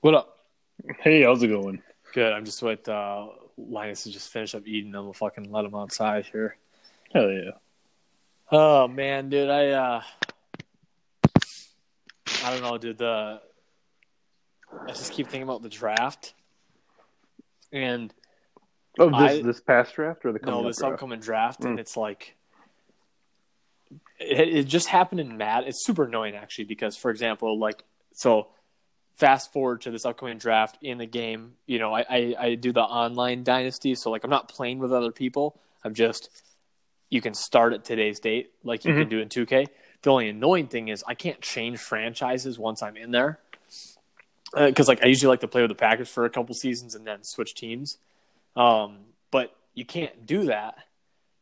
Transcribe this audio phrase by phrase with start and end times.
[0.00, 0.38] What up?
[1.00, 1.82] Hey, how's it going?
[2.14, 2.32] Good.
[2.32, 3.26] I'm just with uh,
[3.58, 6.56] Linus to just finish up eating, and we'll fucking let him outside here.
[7.12, 7.50] Hell yeah.
[8.50, 10.02] Oh man, dude, I uh,
[12.44, 12.98] I don't know, dude.
[12.98, 13.40] The
[14.86, 16.34] I just keep thinking about the draft,
[17.72, 18.12] and
[18.98, 20.94] Oh, this I- this past draft or the coming no, this draft?
[20.94, 21.80] upcoming draft, and Mm.
[21.80, 22.36] it's like
[24.18, 25.68] it, it just happened in Madden.
[25.68, 28.48] It's super annoying actually because, for example, like so.
[29.20, 32.72] Fast forward to this upcoming draft in the game, you know, I, I, I do
[32.72, 35.60] the online dynasty, so like I'm not playing with other people.
[35.84, 36.30] I'm just
[37.10, 39.66] you can start at today's date, like you can do in 2K.
[40.00, 43.40] The only annoying thing is I can't change franchises once I'm in there,
[44.54, 47.06] because like I usually like to play with the Packers for a couple seasons and
[47.06, 47.98] then switch teams.
[48.56, 50.78] Um, but you can't do that,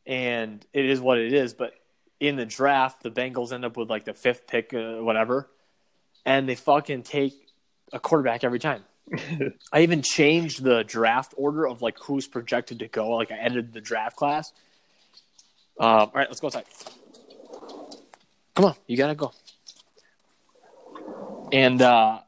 [0.04, 1.54] and it is what it is.
[1.54, 1.74] But
[2.18, 5.48] in the draft, the Bengals end up with like the fifth pick, uh, whatever,
[6.26, 7.34] and they fucking take
[7.92, 8.84] a quarterback every time.
[9.72, 13.10] I even changed the draft order of like who's projected to go.
[13.10, 14.52] Like I edited the draft class.
[15.80, 16.64] Um, all right, let's go outside.
[18.54, 19.32] Come on, you gotta go.
[21.52, 22.20] And uh,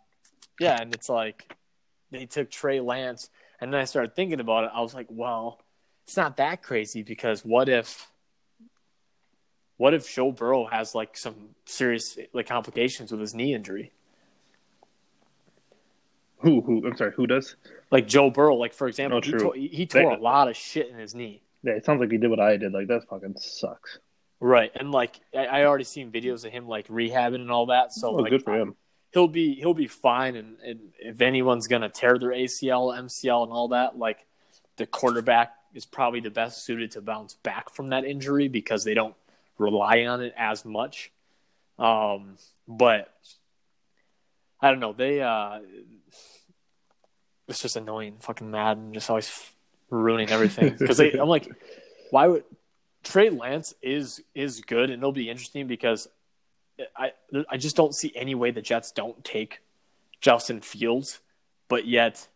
[0.59, 1.57] yeah, and it's like
[2.11, 3.29] they took Trey Lance,
[3.61, 4.71] and then I started thinking about it.
[4.73, 5.61] I was like, well,
[6.07, 8.11] it's not that crazy because what if,
[9.77, 13.93] what if Joe Burrow has like some serious like complications with his knee injury?
[16.41, 16.87] Who who?
[16.87, 17.13] I'm sorry.
[17.17, 17.57] Who does?
[17.91, 20.89] Like Joe Burrow, like for example, Oh, he, tore, he tore a lot of shit
[20.89, 21.43] in his knee.
[21.63, 22.73] Yeah, it sounds like he did what I did.
[22.73, 23.99] Like that fucking sucks.
[24.41, 27.93] Right, and like I, I already seen videos of him like rehabbing and all that.
[27.93, 28.75] So oh, like, good for him.
[29.13, 30.37] he'll be he'll be fine.
[30.37, 34.27] And, and if anyone's gonna tear their ACL, MCL, and all that, like
[34.77, 38.95] the quarterback is probably the best suited to bounce back from that injury because they
[38.95, 39.15] don't
[39.59, 41.13] rely on it as much.
[41.79, 43.13] Um, but
[44.63, 44.93] I don't know.
[44.93, 45.61] They uh,
[47.49, 49.31] it's just annoying, fucking mad, and just always
[49.91, 50.77] ruining everything.
[50.79, 51.49] Because I'm like,
[52.11, 52.45] why would
[53.03, 56.09] Trey Lance is is good, and it'll be interesting because
[56.97, 57.13] I
[57.49, 59.61] I just don't see any way the Jets don't take
[60.21, 61.21] Justin Fields,
[61.69, 62.29] but yet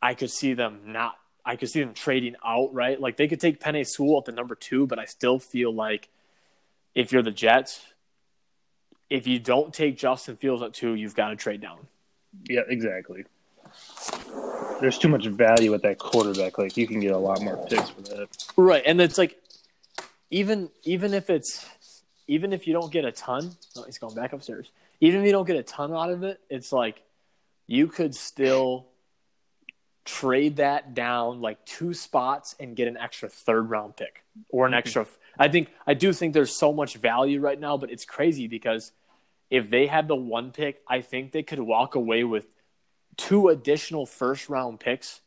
[0.00, 1.16] I could see them not.
[1.44, 3.00] I could see them trading out, right?
[3.00, 6.08] Like they could take Penei Sewell at the number two, but I still feel like
[6.94, 7.80] if you're the Jets,
[9.12, 11.86] if you don't take Justin Fields at two, you've got to trade down.
[12.48, 13.24] Yeah, exactly.
[14.80, 16.56] There's too much value at that quarterback.
[16.56, 18.28] Like you can get a lot more picks for that.
[18.56, 19.38] Right, and it's like
[20.30, 21.68] even even if it's
[22.26, 24.70] even if you don't get a ton, oh, he's going back upstairs.
[25.00, 27.02] Even if you don't get a ton out of it, it's like
[27.66, 28.86] you could still
[30.04, 34.72] trade that down like two spots and get an extra third round pick or an
[34.72, 34.78] mm-hmm.
[34.78, 35.06] extra.
[35.38, 38.92] I think I do think there's so much value right now, but it's crazy because
[39.52, 42.46] if they had the one pick, I think they could walk away with
[43.18, 45.20] two additional first round picks,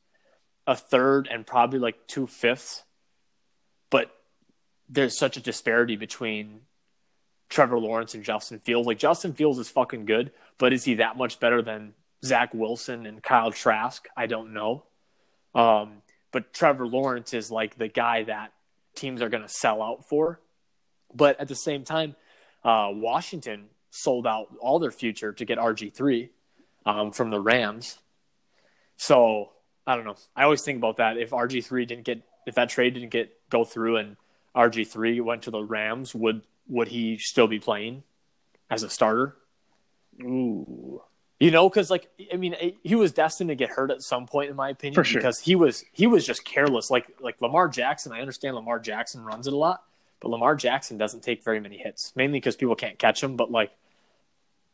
[0.66, 2.86] a third, and probably like two fifths.
[3.92, 4.10] But
[4.90, 6.62] there's such a disparity between
[7.50, 8.88] Trevor Lawrence and Justin Fields.
[8.88, 11.94] Like Justin Fields is fucking good, but is he that much better than
[12.26, 14.08] Zach Wilson and Kyle Trask?
[14.18, 14.86] I don't know.
[15.54, 18.54] Um, but Trevor Lawrence is like the guy that
[18.96, 20.40] teams are going to sell out for.
[21.14, 22.16] But at the same time,
[22.64, 26.30] uh, Washington sold out all their future to get RG3
[26.86, 27.98] um, from the Rams.
[28.98, 29.52] So
[29.88, 30.18] I don't know.
[30.36, 31.18] I always think about that.
[31.18, 34.18] If RG3 didn't get, if that trade didn't get go through and
[34.56, 38.04] RG3 went to the Rams, would would he still be playing
[38.70, 39.36] as a starter?
[40.22, 41.02] Ooh,
[41.40, 44.50] You know, because like I mean, he was destined to get hurt at some point,
[44.50, 45.20] in my opinion, sure.
[45.20, 46.90] because he was he was just careless.
[46.90, 49.84] Like like Lamar Jackson, I understand Lamar Jackson runs it a lot,
[50.20, 53.36] but Lamar Jackson doesn't take very many hits, mainly because people can't catch him.
[53.36, 53.72] But like,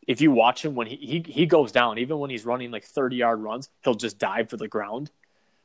[0.08, 2.84] if you watch him when he, he he goes down, even when he's running like
[2.84, 5.12] thirty yard runs, he'll just dive for the ground.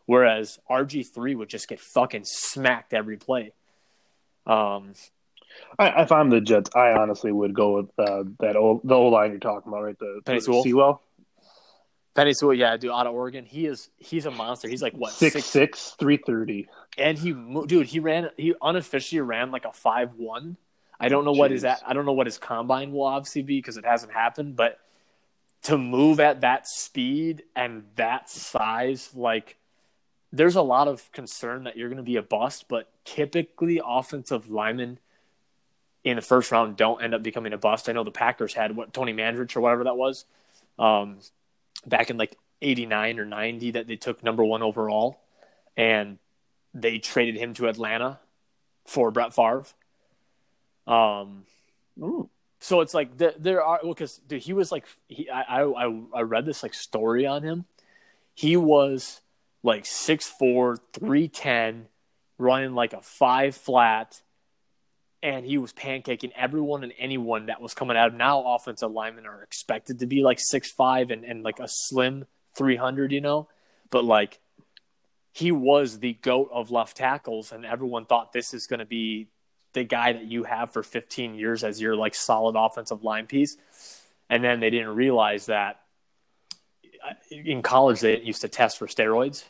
[0.07, 3.53] Whereas RG three would just get fucking smacked every play.
[4.47, 4.93] Um,
[5.79, 9.13] I, if I'm the Jets, I honestly would go with uh, that old the old
[9.13, 9.99] line you're talking about, right?
[9.99, 10.63] The, Penei Sewell?
[10.63, 11.03] Sewell,
[12.15, 14.69] Penei Sewell, yeah, dude, out of Oregon, he is he's a monster.
[14.69, 16.69] He's like what six six three thirty.
[16.97, 17.35] and he
[17.67, 20.57] dude he ran he unofficially ran like a five one.
[20.99, 21.71] I don't know what his Jeez.
[21.71, 24.79] at I don't know what his combine will obviously be because it hasn't happened, but
[25.65, 29.57] to move at that speed and that size, like
[30.33, 32.67] there's a lot of concern that you're going to be a bust.
[32.69, 34.99] But typically, offensive linemen
[36.05, 37.89] in the first round don't end up becoming a bust.
[37.89, 40.25] I know the Packers had what Tony Mandarich or whatever that was
[40.79, 41.19] um,
[41.87, 45.19] back in like '89 or '90 that they took number one overall,
[45.77, 46.19] and
[46.73, 48.21] they traded him to Atlanta
[48.87, 49.65] for Brett Favre.
[50.87, 51.45] Um,
[52.01, 52.29] Ooh.
[52.59, 56.21] So it's like there, there are because dude, he was like he I, I I
[56.23, 57.67] read this like story on him.
[58.35, 59.23] He was
[59.63, 61.87] like 6'4", 310,
[62.39, 64.21] running like a five flat,
[65.23, 68.09] and he was pancaking everyone and anyone that was coming out.
[68.09, 71.69] Of now offensive linemen are expected to be like six five and, and like a
[71.69, 73.49] slim three hundred, you know,
[73.91, 74.41] but like
[75.33, 79.29] he was the goat of left tackles, and everyone thought this is going to be
[79.73, 83.57] the guy that you have for 15 years as your like solid offensive line piece.
[84.29, 85.81] And then they didn't realize that
[87.07, 89.45] uh, in college they used to test for steroids.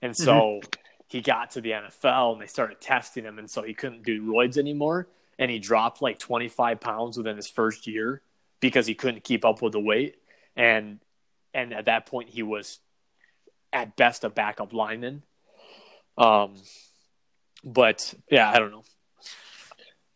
[0.00, 0.80] And so mm-hmm.
[1.08, 3.38] he got to the NFL and they started testing him.
[3.38, 5.08] And so he couldn't do roids anymore.
[5.38, 8.22] And he dropped like 25 pounds within his first year
[8.60, 10.16] because he couldn't keep up with the weight.
[10.56, 11.00] And,
[11.52, 12.78] and at that point he was
[13.72, 15.22] at best a backup lineman.
[16.16, 16.54] Um,
[17.64, 18.84] but yeah, I don't know.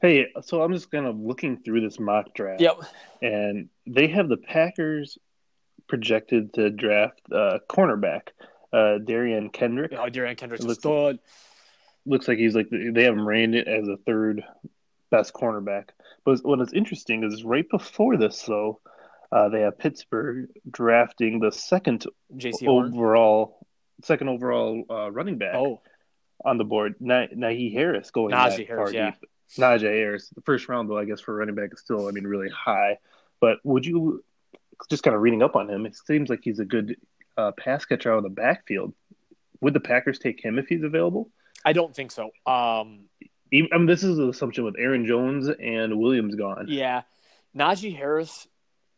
[0.03, 2.61] Hey, so I'm just kind of looking through this mock draft.
[2.61, 2.81] Yep.
[3.23, 5.17] And they have the Packers
[5.89, 8.31] projected to draft uh, cornerback,
[8.73, 9.93] uh, Derion Kendrick.
[9.93, 11.21] Oh, Derion Kendrick's looks, stud.
[12.05, 14.43] Looks like he's like they have him ranked as a third
[15.11, 15.91] best cornerback.
[16.25, 18.81] But what is interesting is right before this, though,
[19.31, 22.07] uh, they have Pittsburgh drafting the second
[22.37, 23.65] JC overall,
[24.03, 25.55] second overall uh, running back.
[25.55, 25.81] Oh.
[26.45, 29.13] On the board, Na- Najee Harris going Najee Harris, yeah.
[29.13, 29.31] Deep.
[29.59, 30.29] Najee Harris.
[30.31, 32.99] The first round, though, I guess for running back is still, I mean, really high.
[33.41, 34.25] But would you
[34.89, 35.87] just kind of reading up on him?
[35.87, 36.97] It seems like he's a good
[37.37, 38.95] uh, pass catcher out of the backfield.
[39.61, 41.31] Would the Packers take him if he's available?
[41.65, 42.31] I don't think so.
[42.47, 43.05] Um,
[43.53, 46.67] Even, I mean, this is an assumption with Aaron Jones and Williams gone.
[46.69, 47.03] Yeah,
[47.57, 48.49] Najee Harris,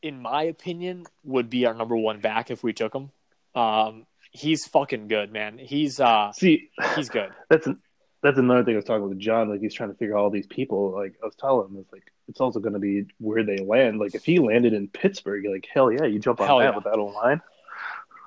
[0.03, 3.11] in my opinion, would be our number one back if we took him.
[3.55, 5.59] Um, he's fucking good, man.
[5.59, 7.31] He's uh, see, he's good.
[7.51, 7.81] That's an,
[8.25, 9.51] that's another thing I was talking with John.
[9.51, 10.93] Like he's trying to figure out all these people.
[10.93, 13.99] Like I was telling him, it's like it's also going to be where they land.
[14.01, 16.75] Like if he landed in Pittsburgh, like hell yeah, you jump on hell that yeah.
[16.75, 17.43] with that old line.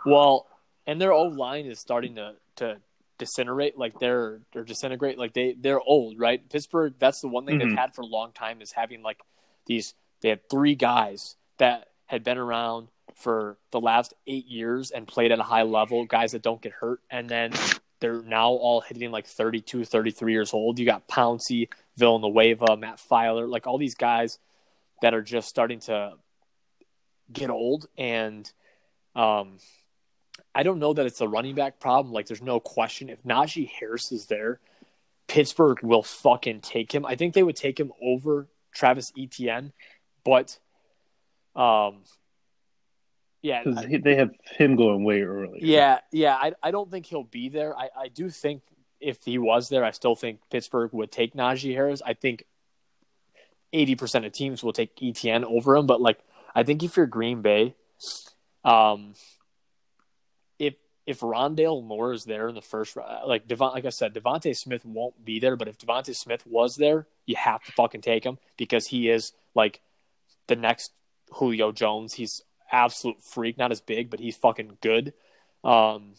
[0.06, 0.46] Well,
[0.86, 2.78] and their old line is starting to to
[3.18, 3.76] disintegrate.
[3.76, 5.18] Like they're they're disintegrate.
[5.18, 6.48] Like they they're old, right?
[6.48, 6.94] Pittsburgh.
[7.00, 7.70] That's the one thing mm-hmm.
[7.70, 9.20] they've had for a long time is having like
[9.66, 9.96] these.
[10.22, 15.32] They had three guys that had been around for the last eight years and played
[15.32, 17.52] at a high level, guys that don't get hurt, and then
[18.00, 20.80] they're now all hitting like 32, 33 years old.
[20.80, 24.40] You got Pouncey, Villanueva, Matt Feiler, like all these guys
[25.02, 26.14] that are just starting to
[27.32, 27.88] get old.
[27.98, 28.52] And
[29.16, 29.58] um,
[30.54, 32.14] I don't know that it's a running back problem.
[32.14, 33.10] Like, there's no question.
[33.10, 34.60] If Najee Harris is there,
[35.28, 37.06] Pittsburgh will fucking take him.
[37.06, 39.74] I think they would take him over Travis Etienne,
[40.24, 40.58] but
[41.56, 42.04] um,
[43.48, 45.60] yeah, because they have him going way early.
[45.62, 46.36] Yeah, yeah.
[46.36, 47.78] I I don't think he'll be there.
[47.78, 48.62] I I do think
[49.00, 52.02] if he was there, I still think Pittsburgh would take Najee Harris.
[52.06, 52.44] I think
[53.72, 56.20] eighty percent of teams will take Etienne over him, but like
[56.54, 57.74] I think if you're Green Bay,
[58.66, 59.14] um,
[60.60, 64.14] if if Rondale Moore is there in the first, round, like Devon, like I said,
[64.14, 68.02] DeVonta Smith won't be there, but if DeVonta Smith was there, you have to fucking
[68.02, 69.80] take him because he is like
[70.48, 70.92] the next
[71.32, 72.16] Julio Jones.
[72.16, 72.42] He's
[72.72, 73.58] absolute freak.
[73.58, 75.14] Not as big, but he's fucking good.
[75.64, 76.14] Um,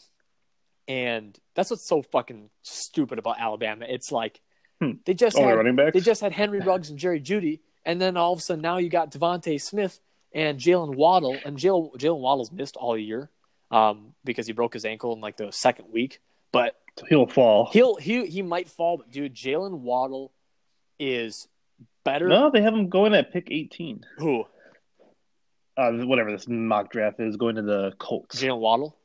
[0.87, 3.87] and that's what's so fucking stupid about Alabama.
[3.89, 4.41] It's like
[4.81, 4.93] hmm.
[5.05, 8.33] they just Only had, they just had Henry Ruggs and Jerry Jeudy, and then all
[8.33, 10.01] of a sudden now you got DeVonta Smith
[10.33, 13.31] and Jalen Waddle, and Jalen Jalen Waddle's missed all year
[13.71, 16.21] um, because he broke his ankle in like the second week.
[16.53, 16.77] But
[17.09, 17.69] he'll fall.
[17.73, 20.33] He'll he he might fall, but dude, Jalen Waddle
[20.99, 21.49] is
[22.05, 22.29] better.
[22.29, 24.05] No, they have him going at pick eighteen.
[24.17, 24.47] Who?
[25.79, 28.43] Uh, whatever this mock draft is, going to the Colts.
[28.43, 28.97] Jalen Waddle.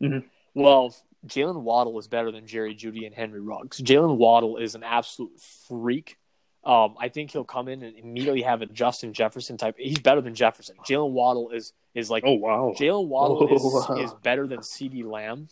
[0.00, 0.26] Mm-hmm.
[0.54, 0.94] Well,
[1.26, 3.78] Jalen Waddle is better than Jerry Jeudy and Henry Ruggs.
[3.80, 5.38] Jalen Waddle is an absolute
[5.68, 6.16] freak.
[6.64, 9.76] Um, I think he'll come in and immediately have a Justin Jefferson type.
[9.78, 10.76] He's better than Jefferson.
[10.88, 12.74] Jalen Waddle is is like oh wow.
[12.76, 13.96] Jalen Waddle oh, is wow.
[13.96, 15.48] is better than CeeDee Lamb.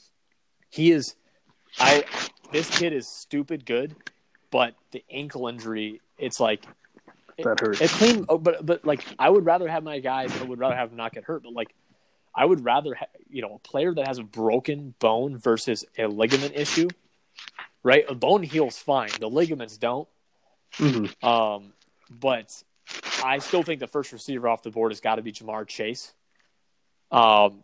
[0.70, 1.14] He is.
[1.78, 2.04] I
[2.52, 3.94] this kid is stupid good,
[4.50, 6.00] but the ankle injury.
[6.18, 6.64] It's like
[7.44, 7.80] that hurts.
[7.80, 10.32] It clean, oh, but but like I would rather have my guys.
[10.40, 11.42] I would rather have them not get hurt.
[11.42, 11.74] But like
[12.34, 16.06] I would rather ha- you know a player that has a broken bone versus a
[16.06, 16.88] ligament issue.
[17.82, 19.10] Right, a bone heals fine.
[19.20, 20.08] The ligaments don't.
[20.78, 21.26] Mm-hmm.
[21.26, 21.72] Um,
[22.10, 22.62] but
[23.24, 26.12] I still think the first receiver off the board has got to be Ja'Marr Chase.
[27.10, 27.62] Um,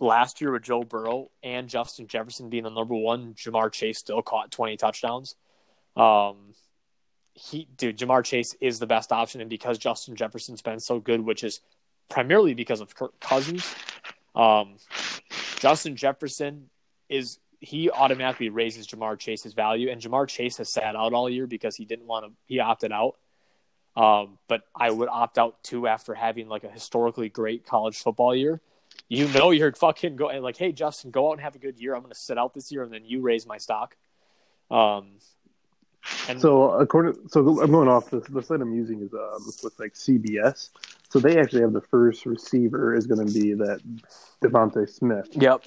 [0.00, 4.22] last year with Joe Burrow and Justin Jefferson being the number one, Ja'Marr Chase still
[4.22, 5.36] caught 20 touchdowns.
[5.96, 6.54] Um,
[7.34, 11.20] he, dude, Ja'Marr Chase is the best option, and because Justin Jefferson's been so good,
[11.20, 11.60] which is
[12.08, 13.74] primarily because of Kirk Cousins,
[14.34, 14.76] um,
[15.58, 16.70] Justin Jefferson
[17.08, 21.46] is he automatically raises Ja'Marr Chase's value, and Ja'Marr Chase has sat out all year
[21.46, 22.32] because he didn't want to.
[22.46, 23.16] He opted out.
[23.96, 28.34] Um, but I would opt out too after having like a historically great college football
[28.34, 28.60] year.
[29.08, 31.94] You know, you're fucking going like, hey, Justin, go out and have a good year.
[31.94, 33.96] I'm going to sit out this year, and then you raise my stock.
[34.70, 35.12] Um,
[36.28, 38.24] and so according, so I'm going off this.
[38.28, 40.70] The site I'm using is uh, with like CBS.
[41.10, 43.80] So they actually have the first receiver is going to be that
[44.42, 45.28] DeVonta Smith.
[45.32, 45.64] Yep.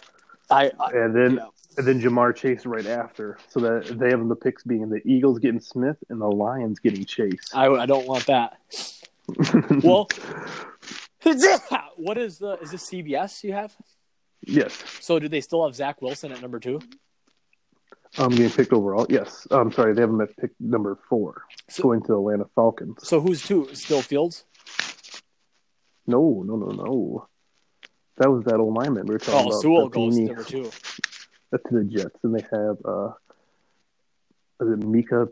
[0.49, 1.47] I, I and then yeah.
[1.77, 3.37] and then Ja'Marr Chase right after.
[3.49, 7.05] So that they have the picks being the Eagles getting Smith and the Lions getting
[7.05, 7.53] Chase.
[7.53, 8.59] I, I don't want that.
[9.83, 10.07] well,
[11.95, 13.75] what is the is this CBS you have?
[14.41, 14.83] Yes.
[15.01, 16.79] So do they still have Zach Wilson at number two?
[18.17, 19.05] Um, getting picked overall.
[19.09, 19.47] Yes.
[19.51, 23.07] I'm sorry, they have him at pick number four, so, going to Atlanta Falcons.
[23.07, 23.69] So who's two?
[23.73, 24.43] Still Fields?
[26.07, 27.27] No, no, no, no.
[28.17, 29.53] That was that old lineman we were talking oh, about.
[29.53, 30.71] Oh, Sewell goes number two.
[31.51, 33.11] That's to the Jets, and they have uh,
[34.61, 35.27] is it Micah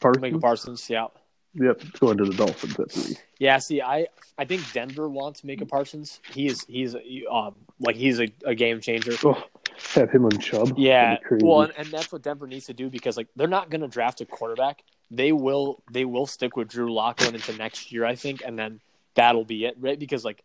[0.00, 0.22] Parsons?
[0.22, 1.06] Micah Parsons, yeah.
[1.54, 3.16] Yep, going to the Dolphins at three.
[3.38, 4.06] Yeah, see, I
[4.38, 6.20] I think Denver wants Micah Parsons.
[6.32, 6.96] He is he's
[7.30, 9.12] um like he's a, a game changer.
[9.22, 9.42] Oh,
[9.94, 10.74] have him on Chubb.
[10.76, 13.80] Yeah, well, and, and that's what Denver needs to do because like they're not going
[13.80, 14.82] to draft a quarterback.
[15.10, 18.58] They will they will stick with Drew Lock going into next year, I think, and
[18.58, 18.80] then
[19.14, 19.98] that'll be it, right?
[19.98, 20.42] Because like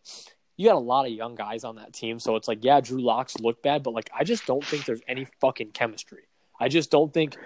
[0.56, 3.00] you got a lot of young guys on that team, so it's like yeah, Drew
[3.00, 6.24] Locks look bad, but like I just don't think there's any fucking chemistry.
[6.60, 7.36] I just don't think,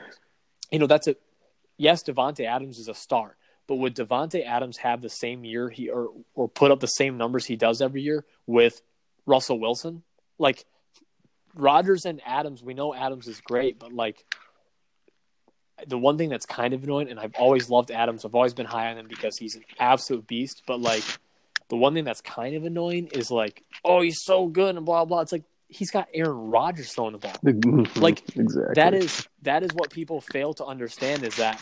[0.71, 1.17] you know, that's a
[1.77, 2.03] yes.
[2.03, 3.37] Davante Adams is a star,
[3.67, 7.19] but would Davante Adams have the same year he or or put up the same
[7.19, 8.81] numbers he does every year with
[9.27, 10.03] Russell Wilson?
[10.39, 10.65] Like
[11.55, 14.25] Rodgers and Adams, we know Adams is great, but like
[15.87, 18.25] the one thing that's kind of annoying, and I've always loved Adams.
[18.25, 20.63] I've always been high on him because he's an absolute beast.
[20.67, 21.05] But like,
[21.69, 25.05] the one thing that's kind of annoying is like, oh, he's so good and blah
[25.05, 25.21] blah.
[25.21, 27.33] It's like he's got Aaron Rodgers throwing the ball.
[27.43, 28.01] Mm-hmm.
[28.01, 28.75] like exactly.
[28.75, 31.61] that is that is what people fail to understand is that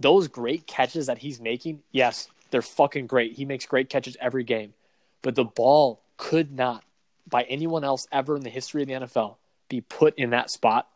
[0.00, 3.32] those great catches that he's making, yes, they're fucking great.
[3.32, 4.74] He makes great catches every game,
[5.22, 6.84] but the ball could not
[7.32, 9.36] by anyone else ever in the history of the NFL
[9.68, 10.86] be put in that spot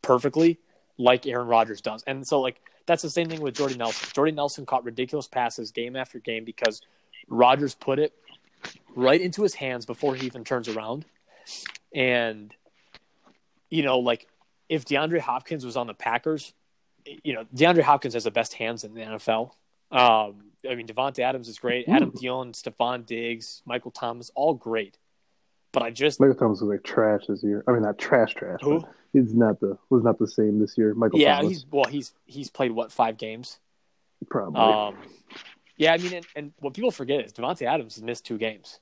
[0.00, 0.58] perfectly
[0.96, 2.02] like Aaron Rodgers does.
[2.06, 4.08] And so like that's the same thing with Jordy Nelson.
[4.14, 6.80] Jordy Nelson caught ridiculous passes game after game because
[7.28, 8.12] Rodgers put it
[8.94, 11.04] right into his hands before he even turns around.
[11.92, 12.54] And
[13.68, 14.28] you know, like
[14.68, 16.54] if DeAndre Hopkins was on the Packers,
[17.04, 19.50] you know, DeAndre Hopkins has the best hands in the NFL.
[19.90, 21.88] Um, I mean, Davante Adams is great.
[21.88, 24.98] Adam Thielen, Stefon Diggs, Michael Thomas, all great.
[25.74, 27.64] But I just Michael Thomas was like trash this year.
[27.66, 28.60] I mean, not trash, trash.
[28.62, 28.84] Who?
[29.12, 30.94] He's not the was not the same this year.
[30.94, 31.18] Michael.
[31.18, 31.50] Yeah, Thomas.
[31.50, 31.84] he's well.
[31.84, 33.58] He's he's played what five games?
[34.30, 34.60] Probably.
[34.60, 34.96] Um,
[35.76, 38.78] yeah, I mean, and, and what people forget is Davante Adams has missed two games.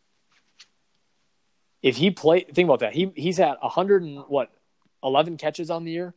[1.83, 2.93] If he played, think about that.
[2.93, 4.51] He he's had hundred and what,
[5.03, 6.15] eleven catches on the year,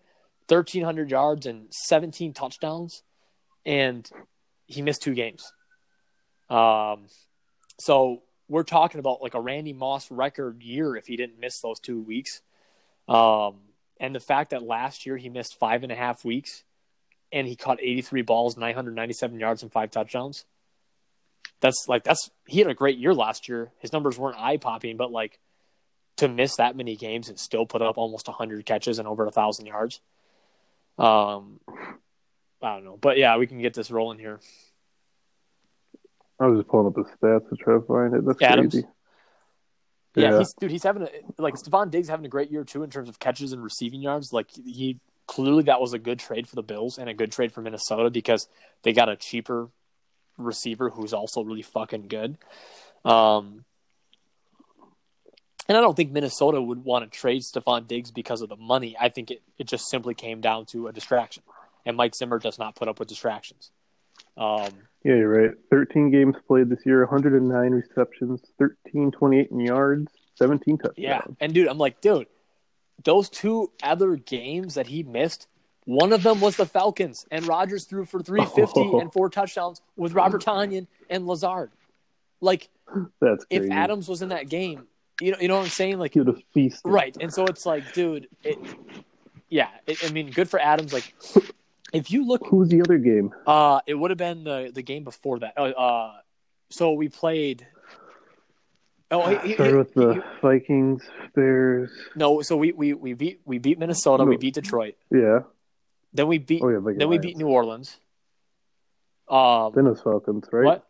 [0.50, 3.02] thirteen hundred yards and seventeen touchdowns,
[3.66, 4.08] and
[4.68, 5.54] he missed two games.
[6.50, 7.08] Um,
[7.80, 11.80] so we're talking about like a Randy Moss record year if he didn't miss those
[11.80, 12.42] two weeks.
[13.08, 13.56] Um,
[14.00, 16.64] and the fact that last year he missed five and a half weeks
[17.32, 20.46] and he caught 83 balls, 997 yards, and five touchdowns.
[21.62, 23.72] That's like, that's, he had a great year last year.
[23.80, 25.40] His numbers weren't eye popping, but like
[26.18, 29.28] to miss that many games and still put up almost 100 catches and over a
[29.28, 30.00] 1,000 yards.
[30.98, 31.60] Um,
[32.62, 32.98] I don't know.
[32.98, 34.40] But yeah, we can get this rolling here.
[36.40, 38.26] I was just pulling up his stats to try to find it.
[38.26, 38.74] That's Adams?
[38.74, 38.88] crazy.
[40.16, 40.72] Yeah, yeah, he's dude.
[40.72, 43.52] He's having a like Stefon Diggs having a great year too in terms of catches
[43.52, 44.32] and receiving yards.
[44.32, 47.52] Like he clearly that was a good trade for the Bills and a good trade
[47.52, 48.48] for Minnesota because
[48.84, 49.70] they got a cheaper
[50.38, 52.38] receiver who's also really fucking good.
[53.04, 53.66] Um,
[55.68, 58.96] and I don't think Minnesota would want to trade Stefon Diggs because of the money.
[59.00, 61.44] I think it, it just simply came down to a distraction.
[61.86, 63.72] And Mike Zimmer does not put up with distractions.
[64.38, 64.70] Um,
[65.06, 65.52] yeah, you're right.
[65.70, 70.98] 13 games played this year, 109 receptions, 13, 28 in yards, 17 touchdowns.
[70.98, 72.26] Yeah, and dude, I'm like, dude,
[73.04, 75.48] those two other games that he missed,
[75.86, 79.00] one of them was the Falcons, and Rodgers threw for 350 oh.
[79.00, 81.70] and four touchdowns with Robert Tonyan and Lazard.
[82.42, 82.70] Like,
[83.22, 83.66] that's crazy.
[83.68, 84.88] if Adams was in that game,
[85.22, 86.00] you know, you know what I'm saying?
[86.00, 86.92] Like, you'd have feasted.
[86.92, 88.58] Right, and so it's like, dude, it,
[89.50, 90.94] yeah, it, I mean, good for Adams.
[90.94, 91.14] Like,
[91.96, 93.34] if you look, who's the other game?
[93.48, 95.54] Uh, it would have been the the game before that.
[95.58, 96.14] Uh, uh
[96.70, 97.66] so we played.
[99.12, 101.04] Oh, he, he, started with the he, Vikings,
[101.36, 101.92] Bears.
[102.16, 104.30] No, so we, we, we beat we beat Minnesota, no.
[104.30, 104.96] we beat Detroit.
[105.12, 105.42] Yeah.
[106.14, 106.62] Then we beat.
[106.64, 107.98] Oh, yeah, then we beat New Orleans.
[109.28, 110.66] Um, then it was Falcons, right?
[110.66, 110.88] What?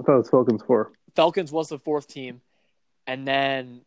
[0.00, 0.92] I thought it was Falcons four.
[1.14, 2.40] Falcons was the fourth team,
[3.06, 3.82] and then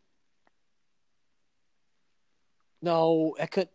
[2.81, 3.69] no, I could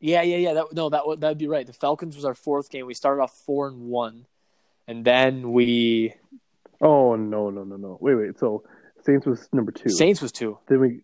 [0.00, 0.54] Yeah, yeah, yeah.
[0.54, 1.66] That no, that would that'd be right.
[1.66, 2.86] The Falcons was our fourth game.
[2.86, 4.26] We started off four and one,
[4.88, 6.14] and then we
[6.80, 7.98] Oh no no no no!
[8.00, 8.38] Wait wait.
[8.38, 8.64] So
[9.04, 9.90] Saints was number two.
[9.90, 10.58] Saints was two.
[10.68, 11.00] Then we,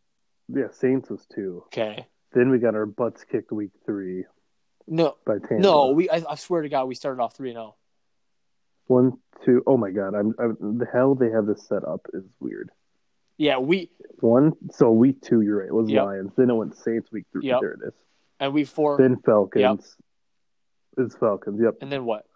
[0.48, 1.64] yeah, Saints was two.
[1.66, 2.06] Okay.
[2.32, 4.24] Then we got our butts kicked week three
[4.86, 5.58] No, by Tampa.
[5.58, 5.90] no.
[5.90, 7.62] We I, I swear to God, we started off three and oh.
[7.62, 7.74] zero.
[8.86, 9.62] One, two.
[9.66, 10.14] Oh my god!
[10.14, 12.70] I'm, I'm the hell they have this set up is weird.
[13.36, 15.68] Yeah, we One, so week two, you're right.
[15.68, 16.04] It was Yep.
[16.04, 16.32] Lions.
[16.36, 17.12] Then it went Saints.
[17.12, 17.60] Week three, Yep.
[17.60, 17.94] there it is.
[18.40, 19.96] And we four, Then Falcons.
[20.98, 21.60] It's Falcons.
[21.62, 21.74] Yep.
[21.80, 22.26] and then what?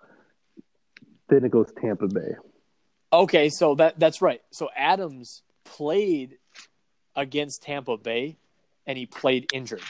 [1.28, 2.35] Then it goes Tampa Bay.
[3.12, 4.40] Okay, so that that's right.
[4.50, 6.38] So Adams played
[7.16, 8.37] against Tampa Bay,
[8.87, 9.83] and he played injured.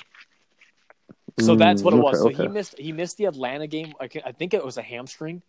[1.39, 2.21] So Mm, that's what it was.
[2.21, 3.95] okay, So he missed he missed the Atlanta game.
[4.01, 5.43] I I think it was a hamstring,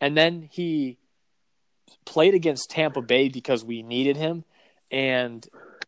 [0.00, 0.98] and then he
[2.04, 4.44] played against Tampa Bay because we needed him.
[4.90, 5.46] And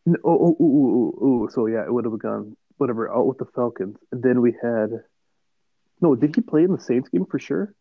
[0.08, 3.38] oh, oh, oh, oh, oh, oh, so yeah, it would have gone whatever out with
[3.38, 3.96] the Falcons.
[4.12, 4.90] And then we had
[6.00, 6.14] no.
[6.14, 7.74] Did he play in the Saints game for sure?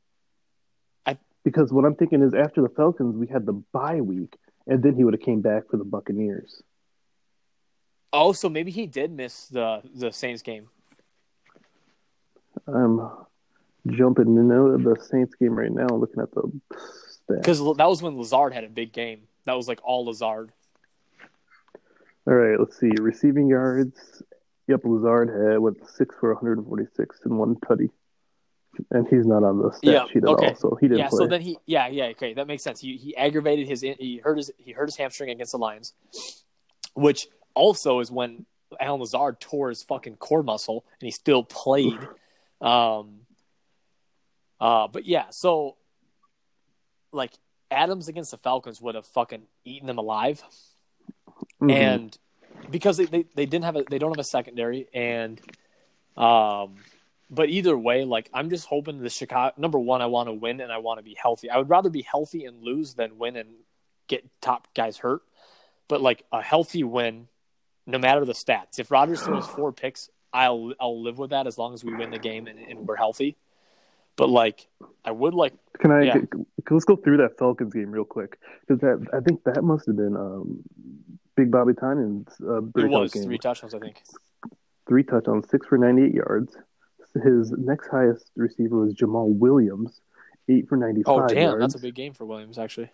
[1.05, 4.35] I- because what I'm thinking is after the Falcons, we had the bye week,
[4.67, 6.61] and then he would have came back for the Buccaneers.
[8.13, 10.69] oh, so maybe he did miss the the Saints game.
[12.67, 13.09] I'm
[13.87, 17.37] jumping into the Saints game right now, looking at the stats.
[17.41, 19.21] Because that was when Lazard had a big game.
[19.45, 20.51] That was like all Lazard.
[22.25, 22.91] All right, let's see.
[23.01, 24.23] Receiving yards.
[24.67, 27.89] Yep, Lazard had went six for 146 and one tutty,
[28.91, 30.47] and he's not on the stat Yeah, sheet at okay.
[30.49, 31.17] all, so he didn't yeah, play.
[31.17, 32.79] so then he yeah, yeah, okay, that makes sense.
[32.79, 35.93] He he aggravated his he hurt his he hurt his hamstring against the Lions,
[36.93, 38.45] which also is when
[38.79, 41.99] Allen Lazard tore his fucking core muscle and he still played.
[42.61, 43.21] Um
[44.61, 45.75] uh but yeah, so
[47.11, 47.33] like
[47.69, 50.41] Adams against the Falcons would have fucking eaten them alive.
[51.61, 51.71] Mhm.
[51.71, 52.17] and
[52.69, 55.41] because they, they, they didn't have a they don't have a secondary and
[56.17, 56.75] um
[57.29, 60.61] but either way like i'm just hoping the chicago number one i want to win
[60.61, 63.35] and i want to be healthy i would rather be healthy and lose than win
[63.35, 63.49] and
[64.07, 65.21] get top guys hurt
[65.87, 67.27] but like a healthy win
[67.85, 71.57] no matter the stats if Rodgers throws four picks i'll i'll live with that as
[71.57, 73.35] long as we win the game and, and we're healthy
[74.15, 74.67] but like
[75.03, 76.03] i would like Can I?
[76.03, 76.17] Yeah.
[76.69, 79.95] Let's go through that Falcons game real quick because that I think that must have
[79.97, 80.63] been um,
[81.35, 83.23] Big Bobby Tonyan's uh, it was game.
[83.23, 84.01] three touchdowns i think
[84.87, 86.57] Three touchdowns, six for 98 yards.
[87.23, 90.01] His next highest receiver was Jamaal Williams,
[90.49, 91.59] eight for 95 oh damn yards.
[91.61, 92.91] that's a big game for williams actually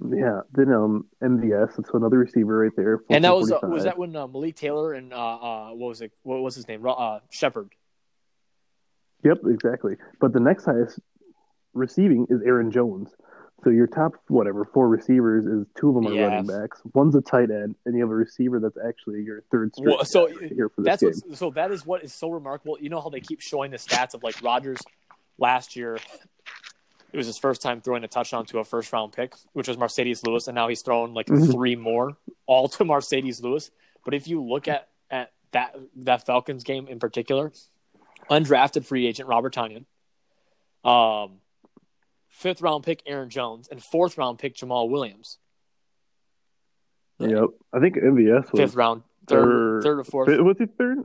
[0.00, 0.40] Yeah.
[0.52, 3.00] Then um, MVS, that's another receiver right there.
[3.10, 6.00] And that was uh, was that when uh, Malik Taylor and uh, uh, what was
[6.00, 6.12] it?
[6.22, 6.84] What was his name?
[6.86, 7.70] Uh, Shepard.
[9.24, 9.96] Yep, exactly.
[10.20, 11.00] But the next highest
[11.74, 13.10] receiving is Aaron Jones.
[13.64, 16.26] So your top whatever four receivers is two of them are Yeah.
[16.26, 16.80] running backs.
[16.94, 19.88] One's a tight end, and you have a receiver that's actually your third string.
[19.96, 21.12] Well, so here for this That's game.
[21.28, 22.78] what's, so that is what is so remarkable.
[22.80, 24.78] You know how they keep showing the stats of like Rodgers
[25.38, 25.98] last year.
[27.12, 29.76] It was his first time throwing a touchdown to a first round pick, which was
[29.76, 31.50] Marcedes Lewis, and now he's thrown like Mhm.
[31.50, 32.16] three more,
[32.46, 33.70] all to Marcedes Lewis.
[34.04, 37.50] But if you look at at that that Falcons game in particular,
[38.30, 39.84] undrafted free agent Robert Tonyan,
[40.84, 41.40] um,
[42.38, 45.38] fifth round pick Aaron Jones, and fourth round pick Jamaal Williams.
[47.18, 50.28] Yep, I think MVS was Fifth round, third, third- third or fourth.
[50.28, 50.98] was he third?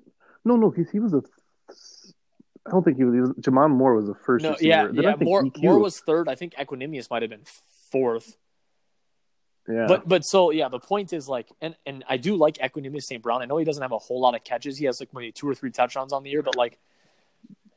[0.46, 1.24] No, no, because he was a.
[2.65, 3.13] I don't think he was.
[3.15, 4.43] He was J'Mon Moore was the first.
[4.43, 4.67] No, receiver.
[4.69, 5.15] yeah, Then I yeah.
[5.15, 6.30] think Moore, EQ Moore was third.
[6.30, 7.43] I think Equanimeous might have been
[7.91, 8.38] fourth.
[9.67, 13.04] Yeah, But but so yeah, the point is like, and and I do like Equanimeous
[13.04, 13.24] St.
[13.24, 13.41] Brown.
[13.41, 14.78] I know he doesn't have a whole lot of catches.
[14.78, 16.78] He has like maybe two or three touchdowns on the year, but like,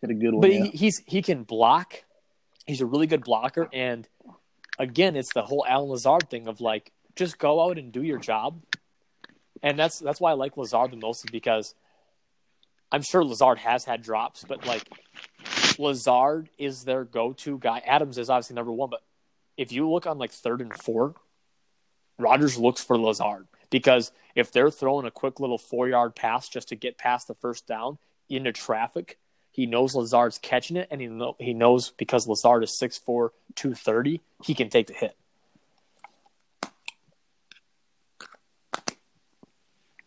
[0.02, 0.40] had a good one.
[0.40, 0.64] but yeah.
[0.64, 2.02] he, he's he can block.
[2.66, 4.08] He's a really good blocker, and
[4.78, 8.18] again, it's the whole Allen Lazard thing of like, just go out and do your
[8.18, 8.60] job.
[9.62, 11.74] And that's that's why I like Lazard the most is because
[12.92, 14.88] I'm sure Lazard has had drops, but like
[15.78, 17.82] Lazard is their go-to guy.
[17.84, 19.02] Adams is obviously number one, but
[19.56, 21.14] if you look on like third and four,
[22.18, 26.76] Rodgers looks for Lazard because if they're throwing a quick little four-yard pass just to
[26.76, 27.98] get past the first down
[28.28, 29.18] into traffic,
[29.56, 34.20] he knows Lazard's catching it, and he know, he knows because Lazard is 6'4", 230,
[34.44, 35.16] he can take the hit.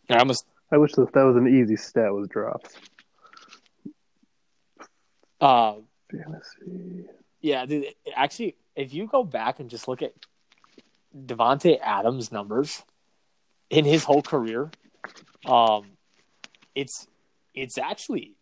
[0.07, 2.75] I almost I wish that that was an easy stat was drops.
[5.41, 5.77] uh,
[6.11, 7.07] Fantasy.
[7.41, 7.85] Yeah, dude.
[8.15, 10.13] Actually, if you go back and just look at
[11.15, 12.83] Davante Adams' numbers
[13.71, 14.69] in his whole career,
[15.45, 15.85] um,
[16.75, 17.07] it's
[17.55, 18.35] it's actually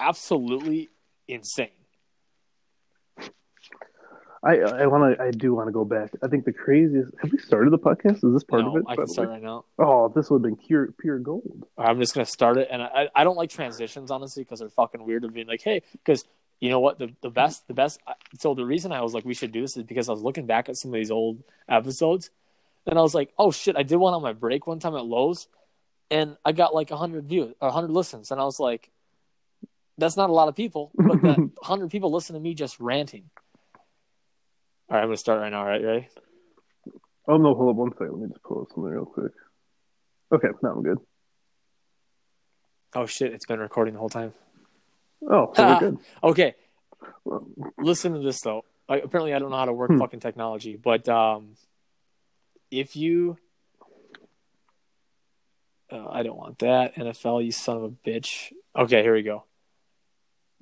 [0.00, 0.88] absolutely
[1.28, 1.68] insane.
[4.42, 6.12] I I want to I do want to go back.
[6.22, 7.12] I think the craziest.
[7.20, 8.24] Have we started the podcast?
[8.24, 8.84] Is this part No, of it?
[8.88, 9.66] I can start right now.
[9.78, 11.66] Oh, this would have been pure pure gold.
[11.76, 15.04] I'm just gonna start it, and I I don't like transitions honestly because they're fucking
[15.04, 16.24] weird of being like, hey, because
[16.58, 18.00] you know what the the best the best.
[18.38, 20.46] So the reason I was like we should do this is because I was looking
[20.46, 22.30] back at some of these old episodes,
[22.86, 25.04] and I was like, oh shit, I did one on my break one time at
[25.04, 25.48] Lowe's,
[26.10, 28.90] and I got like hundred views or hundred listens, and I was like,
[30.00, 33.30] that's not a lot of people, but that hundred people listen to me just ranting.
[34.88, 35.60] All right, I'm gonna start right now.
[35.60, 36.08] All right, ready?
[37.28, 38.12] Oh no, hold up one second.
[38.12, 39.32] Let me just pull up something real quick.
[40.32, 40.98] Okay, now I'm good.
[42.94, 44.32] Oh shit, it's been recording the whole time.
[45.30, 45.98] Oh, so we're good.
[46.24, 46.54] Okay,
[47.24, 47.46] Well,
[47.78, 48.64] listen to this though.
[48.88, 49.98] I, apparently, I don't know how to work Hmm.
[49.98, 51.54] fucking technology, but um,
[52.70, 53.36] if you,
[55.92, 57.44] uh, I don't want that NFL.
[57.44, 58.52] You son of a bitch.
[58.74, 59.44] Okay, here we go.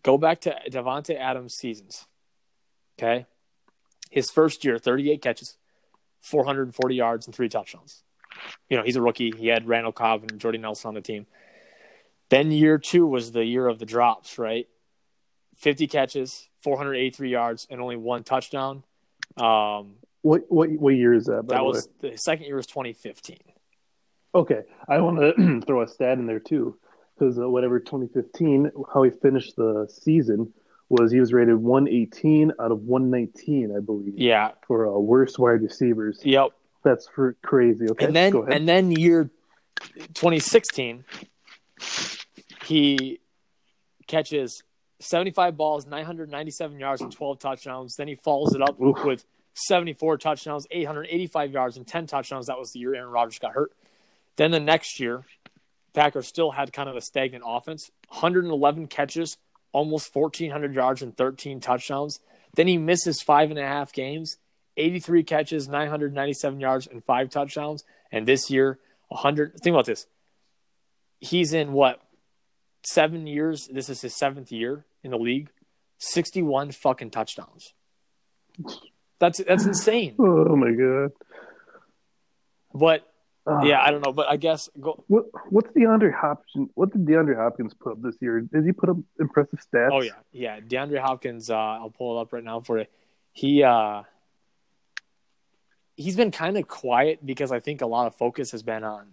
[0.03, 2.07] Go back to Davante Adams' seasons.
[2.99, 3.27] Okay,
[4.11, 5.57] his first year, thirty-eight catches,
[6.21, 8.03] four hundred and forty yards, and three touchdowns.
[8.69, 9.33] You know, he's a rookie.
[9.37, 11.27] He had Randall Cobb and Jordy Nelson on the team.
[12.31, 14.69] Then year two was the year of the drops, right?
[15.57, 18.85] 50 catches, 483 yards, and only one touchdown.
[19.37, 21.49] Um, what what what year is that?
[21.49, 23.39] That was the second year was 2015.
[24.35, 24.63] okay.
[24.89, 26.77] I want to throw a stat in there too,
[27.19, 30.53] because uh, whatever 2015, how he finished the season
[30.89, 34.53] was he was rated 118 out of 119, I believe, Yeah.
[34.67, 36.21] for uh, worst wide receivers.
[36.25, 36.53] Yep.
[36.85, 37.89] That's for crazy.
[37.91, 39.31] Okay, And then and then year
[40.15, 41.05] 2016,
[42.65, 43.21] he
[44.07, 44.63] catches
[45.01, 47.95] 75 balls, 997 yards, and 12 touchdowns.
[47.97, 49.05] Then he follows it up Oof.
[49.05, 52.47] with 74 touchdowns, 885 yards, and 10 touchdowns.
[52.47, 53.73] That was the year Aaron Rodgers got hurt.
[54.37, 55.25] Then the next year,
[55.99, 57.91] Packers still had kind of a stagnant offense.
[58.11, 59.37] 111 catches,
[59.73, 62.21] almost 1,400 yards, and 13 touchdowns.
[62.55, 64.37] Then he misses five and a half games,
[64.77, 67.83] 83 catches, 997 yards, and five touchdowns.
[68.13, 69.61] And this year, 100.
[69.61, 70.07] Think about this.
[71.19, 72.01] He's in what?
[72.87, 73.67] Seven years.
[73.67, 75.49] This is his seventh year in the league.
[75.99, 77.75] 61 fucking touchdowns.
[79.19, 80.15] That's that's insane.
[80.21, 81.11] oh my god.
[82.73, 83.13] But
[83.49, 83.63] Ah.
[83.63, 84.13] yeah, I don't know.
[84.13, 86.69] But I guess go, What what's DeAndre Hopkins?
[86.75, 88.41] What did DeAndre Hopkins put up this year?
[88.41, 89.91] Did he put up impressive stats?
[89.93, 90.61] Oh yeah, yeah.
[90.61, 91.49] DeAndre Hopkins.
[91.49, 92.87] Uh, I'll pull it up right now for you.
[93.33, 94.03] He uh,
[95.97, 99.07] he's been kind of quiet because I think a lot of focus has been on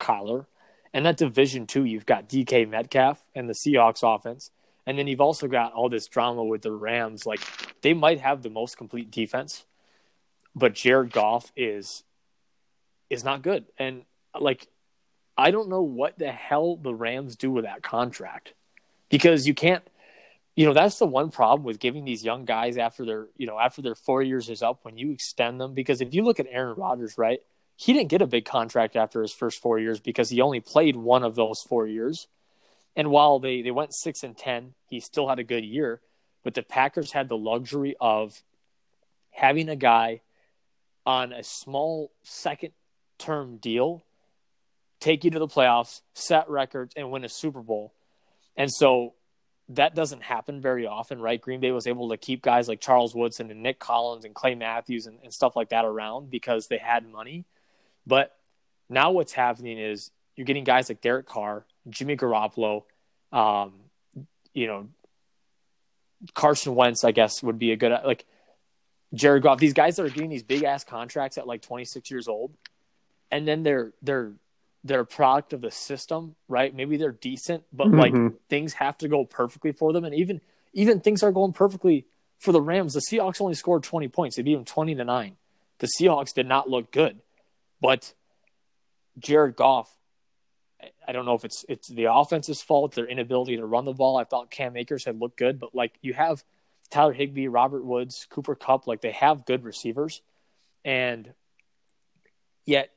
[0.00, 0.46] Kyler,
[0.92, 1.84] and that Division Two.
[1.84, 4.50] You've got DK Metcalf and the Seahawks offense,
[4.86, 7.26] and then you've also got all this drama with the Rams.
[7.26, 7.40] Like
[7.82, 9.66] they might have the most complete defense,
[10.56, 12.02] but Jared Goff is
[13.10, 14.02] is not good, and
[14.38, 14.68] like
[15.36, 18.54] I don't know what the hell the Rams do with that contract
[19.08, 19.84] because you can't
[20.56, 23.58] you know that's the one problem with giving these young guys after their you know
[23.58, 25.74] after their four years is up when you extend them.
[25.74, 27.40] Because if you look at Aaron Rodgers right
[27.76, 30.96] he didn't get a big contract after his first four years because he only played
[30.96, 32.26] one of those four years.
[32.96, 36.00] And while they they went six and ten he still had a good year.
[36.42, 38.42] But the Packers had the luxury of
[39.30, 40.22] having a guy
[41.06, 42.72] on a small second
[43.18, 44.04] term deal
[45.00, 47.92] take you to the playoffs set records and win a Super Bowl
[48.56, 49.14] and so
[49.70, 51.40] that doesn't happen very often, right?
[51.40, 54.54] Green Bay was able to keep guys like Charles Woodson and Nick Collins and Clay
[54.54, 57.44] Matthews and, and stuff like that around because they had money.
[58.06, 58.34] But
[58.88, 62.84] now what's happening is you're getting guys like Derek Carr, Jimmy Garoppolo,
[63.30, 63.74] um,
[64.54, 64.88] you know,
[66.34, 68.24] Carson Wentz, I guess, would be a good like
[69.12, 69.58] Jared Goff.
[69.58, 72.52] These guys that are getting these big ass contracts at like 26 years old,
[73.30, 74.32] and then they're they're
[74.84, 76.74] they're a product of the system, right?
[76.74, 78.36] Maybe they're decent, but like Mhm.
[78.48, 80.40] things have to go perfectly for them, and even
[80.72, 82.06] even things are going perfectly
[82.38, 82.94] for the Rams.
[82.94, 85.36] The Seahawks only scored 20 points; they beat them 20 to nine.
[85.78, 87.20] The Seahawks did not look good,
[87.80, 88.14] but
[89.18, 89.94] Jared Goff.
[91.06, 94.16] I- don't know if it's it's the offense's fault, their inability to run the ball.
[94.16, 96.44] I thought Cam Akers had looked good, but like you have
[96.90, 100.22] Tyler Higbee, Robert Woods, Cooper Kupp, like they have good receivers,
[100.84, 101.34] and
[102.64, 102.92] yet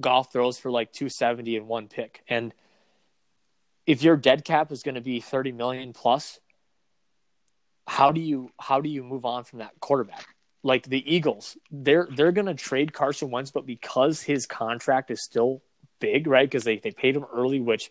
[0.00, 2.22] Goff throws for like 270 and one pick.
[2.28, 2.54] And
[3.86, 6.38] if your dead cap is going to be 30 million plus,
[7.86, 10.26] how do you how do you move on from that quarterback?
[10.62, 15.22] Like the Eagles, they're they're going to trade Carson Wentz, but because his contract is
[15.22, 15.62] still
[16.00, 16.48] big, right?
[16.48, 17.90] Because they, they paid him early, which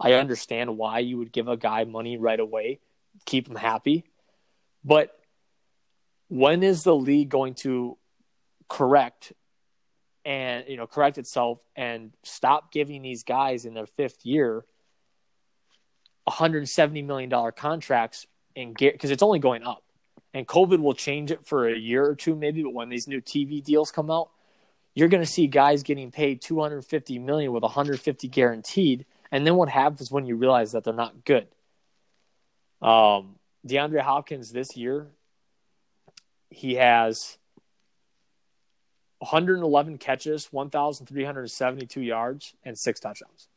[0.00, 2.80] I understand why you would give a guy money right away,
[3.24, 4.04] keep him happy.
[4.84, 5.16] But
[6.28, 7.96] when is the league going to
[8.68, 9.32] correct
[10.28, 14.64] and you know correct itself and stop giving these guys in their fifth year
[16.24, 19.82] 170 million dollar contracts and get because it's only going up
[20.34, 23.20] and COVID will change it for a year or two maybe, but when these new
[23.20, 24.28] TV deals come out,
[24.94, 29.68] you're going to see guys getting paid 250 million with 150 guaranteed, and then what
[29.68, 31.48] happens when you realize that they're not good?
[32.82, 33.36] Um,
[33.66, 35.08] DeAndre Hopkins this year,
[36.50, 37.38] he has
[39.20, 43.48] 111 catches, 1,372 yards, and six touchdowns.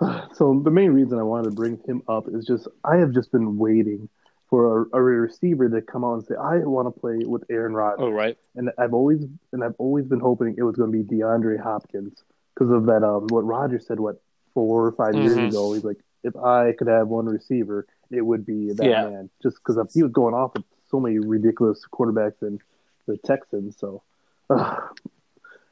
[0.34, 3.32] So the main reason I wanted to bring him up is just I have just
[3.32, 4.10] been waiting
[4.50, 7.72] for a, a receiver to come out and say I want to play with Aaron
[7.72, 8.00] Rodgers.
[8.00, 8.36] Oh, right.
[8.56, 12.22] And I've always and I've always been hoping it was going to be DeAndre Hopkins
[12.54, 13.02] because of that.
[13.02, 14.20] Um, what Rodgers said what
[14.52, 15.48] four or 5 years Mhm.
[15.48, 15.72] ago.
[15.72, 19.08] He's like, if I could have one receiver, it would be that Yeah.
[19.08, 19.30] man.
[19.42, 22.58] Just because he was going off with so many ridiculous quarterbacks in
[23.06, 23.78] the Texans.
[23.78, 24.02] So.
[24.50, 24.76] Uh,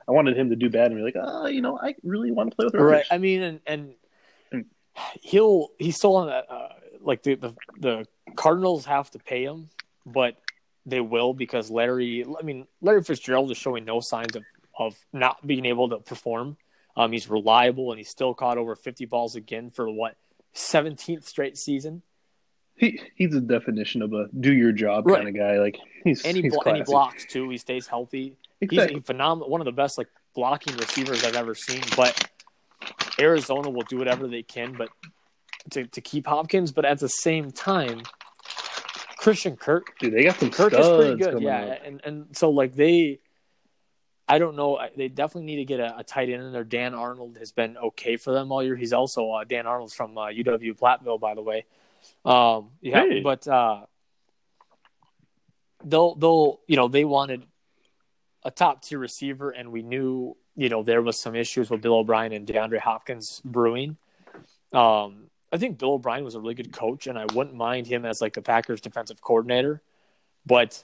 [0.07, 2.51] I wanted him to do bad and be like, oh, you know, I really want
[2.51, 2.91] to play with Rodgers.
[2.91, 3.05] Right.
[3.11, 3.95] I mean, and, and
[4.53, 4.65] And-
[5.23, 6.51] he'll he's still on that.
[6.51, 6.69] Uh,
[7.01, 8.07] like the, the the
[8.37, 9.69] Cardinals have to pay him,
[10.07, 10.37] but
[10.87, 12.25] they will because Larry.
[12.39, 14.43] I mean, Larry Fitzgerald is showing no signs of
[14.79, 16.57] of not being able to perform.
[16.97, 20.17] Um, he's reliable and he's still caught over 50 balls again for what
[20.55, 22.03] 17th straight season.
[22.77, 25.17] He he's the definition of a do your job Right.
[25.17, 25.59] kind of guy.
[25.61, 27.49] Like he's And he, he's blo- and he blocks too.
[27.51, 28.37] He stays healthy.
[28.71, 31.83] He's a phenomenal, one of the best like blocking receivers I've ever seen.
[31.97, 32.31] But
[33.19, 34.89] Arizona will do whatever they can, but
[35.71, 36.73] to, to keep Hopkins.
[36.73, 38.03] But at the same time,
[39.17, 41.65] Christian Kirk, Dude, they got some Kirk studs is pretty good, yeah.
[41.65, 41.79] up.
[41.85, 43.21] And and so like they,
[44.29, 46.65] I don't know, they definitely need to get a, a tight end in there.
[46.65, 48.77] Dan Arnold has been okay for them all year.
[48.77, 51.65] He's also uh, Dan Arnold's from uh, UW Platteville, by the way.
[52.25, 53.21] Um, yeah, Hey.
[53.23, 53.87] but uh,
[55.85, 57.45] they'll they'll you know they wanted
[58.45, 61.95] a top tier receiver, and we knew you know there was some issues with Bill
[61.95, 63.97] O'Brien and DeAndre Hopkins brewing.
[64.73, 68.05] Um, I think Bill O'Brien was a really good coach, and I wouldn't mind him
[68.05, 69.83] as like the Packers defensive coordinator,
[70.45, 70.83] but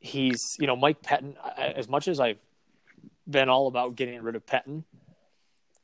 [0.00, 1.36] he's you know Mike Pettine.
[1.56, 2.38] As much as I've
[3.28, 4.84] been all about getting rid of Pettin,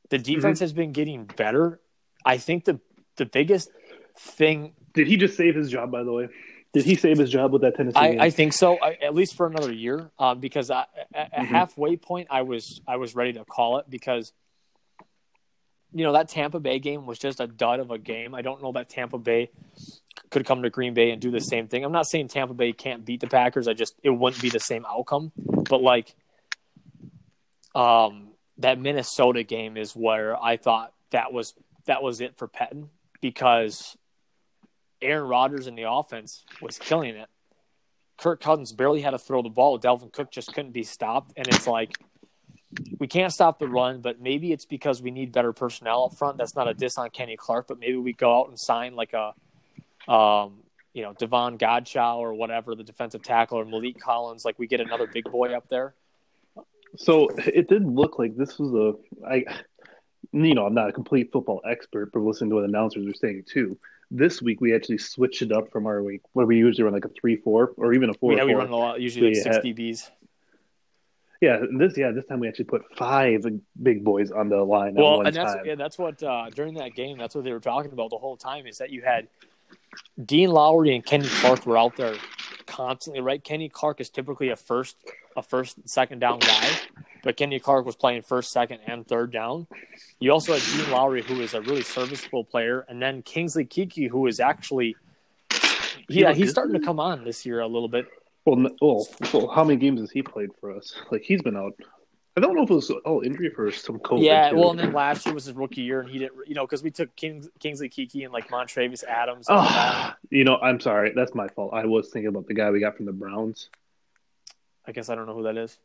[0.09, 1.79] the defense has been getting better.
[2.25, 2.79] I think the
[3.17, 3.69] the biggest
[4.17, 5.91] thing Did he just save his job?
[5.91, 6.27] By the way,
[6.75, 8.19] did he save his job with that Tennessee I, game?
[8.21, 10.83] I think so, I, at least for another year, um, because I,
[11.13, 11.45] at a Mhm.
[11.45, 14.33] halfway point, I was I was ready to call it because
[15.93, 18.35] you know that Tampa Bay game was just a dud of a game.
[18.35, 19.51] I don't know that Tampa Bay
[20.31, 21.85] could come to Green Bay and do the same thing.
[21.85, 23.69] I'm not saying Tampa Bay can't beat the Packers.
[23.69, 25.31] I just it wouldn't be the same outcome.
[25.37, 26.13] But like,
[27.73, 31.53] um, that Minnesota game is where I thought that was
[31.85, 32.89] that was it for Pettine
[33.21, 33.95] because
[35.01, 37.29] Aaron Rodgers in the offense was killing it.
[38.17, 39.79] Kirk Cousins barely had to throw the ball.
[39.79, 41.33] Dalvin Cook just couldn't be stopped.
[41.35, 41.97] And it's like,
[42.99, 46.37] we can't stop the run, but maybe it's because we need better personnel up front.
[46.37, 49.13] That's not a diss on Kenny Clark, but maybe we go out and sign like
[49.13, 50.59] a, um,
[50.93, 54.45] you know, Devon Godshaw or whatever, the defensive tackle, or Maliek Collins.
[54.45, 55.93] Like we get another big boy up there.
[56.95, 57.29] so.
[57.37, 59.27] It did look like this was a.
[59.27, 59.43] I,
[60.31, 63.43] you know, I'm not a complete football expert, but listening to what announcers are saying
[63.45, 63.77] too.
[64.11, 67.05] This week we actually switched it up from our week where we usually run like
[67.05, 68.33] a three-four or even a four.
[68.33, 70.09] yeah, we run a lot, usually like So you six had- DBs.
[71.41, 73.45] Yeah, this yeah this time we actually put five
[73.83, 75.65] big boys on the line Well, and that's time.
[75.65, 78.37] yeah, that's what uh, during that game, that's what they were talking about the whole
[78.37, 79.27] time is that you had
[80.23, 82.15] Dean Lowry and Kenny Clark were out there
[82.67, 83.43] constantly, right?
[83.43, 84.95] Kenny Clark is typically a first,
[85.35, 86.69] a first, and second down guy,
[87.23, 89.67] but Kenny Clark was playing first, second, and third down.
[90.19, 94.09] You also had Dean Lowry, who is a really serviceable player, and then Kingsley Keke,
[94.09, 94.95] who is actually,
[96.07, 98.07] yeah, he's starting to come on this year a little bit.
[98.45, 100.95] Well, well, well, how many games has he played for us?
[101.11, 101.73] Like he's been out.
[102.37, 104.21] I don't know if it was all injury for some COVID.
[104.21, 106.65] Yeah, well, and then last year was his rookie year, and he didn't, you know,
[106.65, 109.47] because we took Kings, Kingsley Keke and like Montravius Adams.
[109.47, 109.71] And all that.
[109.73, 111.13] Ah, you know, I'm sorry.
[111.15, 111.73] That's my fault.
[111.73, 113.69] I was thinking about the guy we got from the Browns.
[114.87, 115.77] I guess I don't know who that is.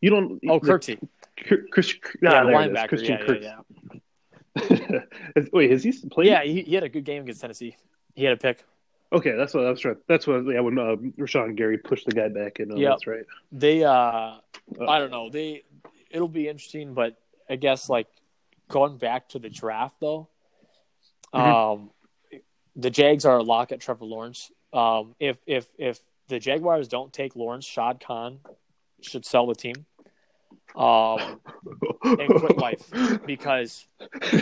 [0.00, 0.40] You don't.
[0.48, 0.98] Oh, Kirksey.
[1.70, 2.72] Chris, Yeah, yeah, the there it is.
[2.72, 2.88] linebacker.
[2.88, 3.42] Christian Yeah, Kirk.
[3.42, 5.00] yeah,
[5.34, 5.42] yeah.
[5.52, 6.26] Wait, has he played?
[6.28, 7.76] Yeah, he, he had a good game against Tennessee.
[8.14, 8.64] He had a pick.
[9.12, 9.96] Okay, that's what I was trying.
[10.08, 10.44] That's what.
[10.46, 12.72] Yeah, when uh, Rashan Gary pushed the guy back in.
[12.72, 12.90] Oh, Yep.
[12.90, 13.24] That's right.
[13.52, 15.30] They, uh, I don't know.
[15.30, 15.64] They,
[16.10, 17.16] it'll be interesting, but
[17.48, 18.06] I guess like
[18.68, 20.28] going back to the draft though,
[21.32, 21.90] um,
[22.76, 24.50] the Jags are a lock at Trevor Lawrence.
[24.72, 25.98] Um, if if if
[26.30, 28.38] the Jaguars don't take Lawrence, Shad Khan
[29.02, 29.86] should sell the team.
[30.76, 31.40] Um,
[32.04, 32.90] and quit life
[33.26, 33.86] because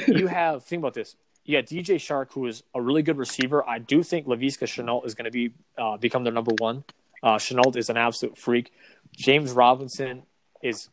[0.06, 1.16] you have think about this.
[1.44, 3.66] You got DJ Chark, who is a really good receiver.
[3.66, 6.84] I do think Laviska Shenault is going to be uh, become their number one.
[7.22, 8.70] Uh, Shenault is an absolute freak.
[9.16, 10.24] James Robinson
[10.62, 10.90] is,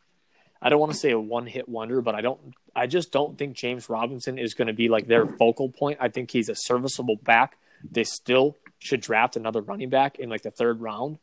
[0.62, 2.39] I don't want to say a one hit wonder, but I don't,
[2.73, 5.99] I just don't think James Robinson is going to be like their focal point.
[6.01, 7.58] I think he's a serviceable back.
[7.91, 11.17] They still should draft another running back in like the third round.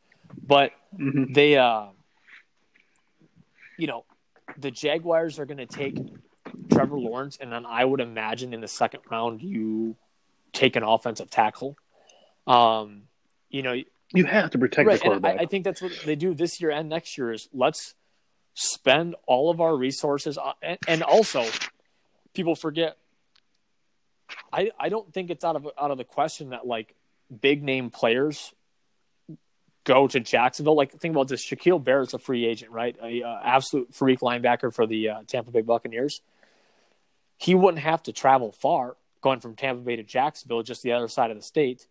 [0.47, 1.35] But Mhm.
[1.35, 1.89] they, uh,
[3.77, 4.05] you know,
[4.59, 5.99] the Jaguars are going to take
[6.71, 9.97] Trevor Lawrence, and then I would imagine in the second round you
[10.53, 11.77] take an offensive tackle.
[12.47, 13.09] Um,
[13.49, 13.75] you know,
[14.15, 15.39] You have to protect right, the quarterback.
[15.41, 17.95] I, I think that's what they do this year and next year is let's
[18.55, 21.47] spend all of our resources, on, and, and also
[22.35, 22.97] people forget.
[24.53, 26.95] I I don't think it's out of out of the question that like
[27.41, 28.53] big name players
[29.85, 30.77] go to Jacksonville.
[30.77, 32.97] Like think about this: Shaquille Barrett's a free agent, right?
[33.03, 36.21] A uh, absolute freak linebacker for the uh, Tampa Bay Buccaneers.
[37.37, 41.09] He wouldn't have to travel far going from Tampa Bay to Jacksonville, just the other
[41.09, 41.87] side of the state,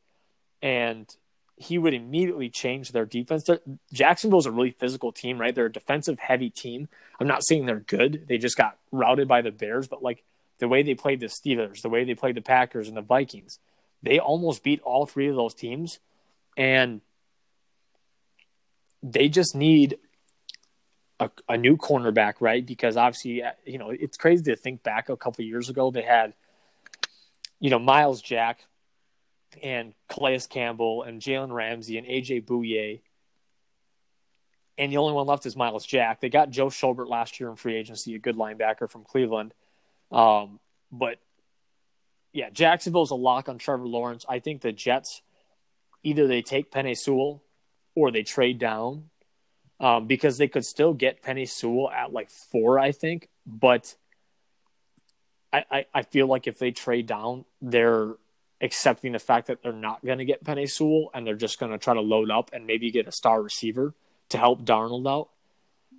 [0.61, 1.13] and
[1.55, 3.47] he would immediately change their defense.
[3.93, 5.53] Jacksonville's a really physical team, right?
[5.53, 6.89] They're a defensive heavy team.
[7.19, 8.25] I'm not saying they're good.
[8.27, 10.23] They just got routed by the Bears, but like
[10.57, 13.59] the way they played the Steelers, the way they played the Packers and the Vikings,
[14.03, 15.99] they almost beat all three of those teams.
[16.57, 17.01] And
[19.03, 19.97] they just need
[21.19, 22.65] a, a new cornerback, right?
[22.65, 25.91] Because obviously, you know, it's crazy to think back a couple years ago.
[25.91, 26.33] They had,
[27.59, 28.65] you know, Myles Jack
[29.61, 33.01] and Calais Campbell and Jalen Ramsey and AJ Bouye.
[34.77, 36.21] And the only one left is Myles Jack.
[36.21, 39.53] They got Joe Schobert last year in free agency, a good linebacker from Cleveland.
[40.11, 40.59] Um,
[40.91, 41.19] but
[42.33, 44.25] yeah, Jacksonville's a lock on Trevor Lawrence.
[44.27, 45.21] I think the Jets
[46.03, 47.43] either they take Penei Sewell
[47.95, 49.09] or they trade down
[49.79, 53.29] um, because they could still get Penei Sewell at like four, I think.
[53.45, 53.95] But
[55.51, 58.15] I, I, I feel like if they trade down, they're
[58.61, 61.71] accepting the fact that they're not going to get Penei Sewell and they're just going
[61.71, 63.93] to try to load up and maybe get a star receiver
[64.29, 65.29] to help Darnold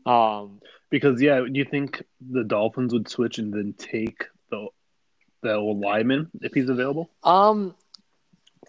[0.06, 0.10] out.
[0.10, 4.24] Um, Because yeah, do you think the Dolphins would switch and then take
[5.42, 7.10] the old lineman if he's available?
[7.24, 7.74] um,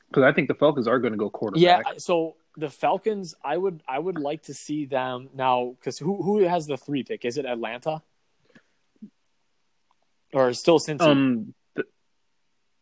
[0.09, 1.61] Because I think the Falcons are going to go quarterback.
[1.61, 1.93] yeah.
[1.97, 6.39] So the Falcons, I would, I would like to see them now because who, who
[6.39, 7.25] has the three pick?
[7.25, 8.01] Is it Atlanta
[10.33, 11.01] or still Cincy?
[11.01, 11.83] Um, the,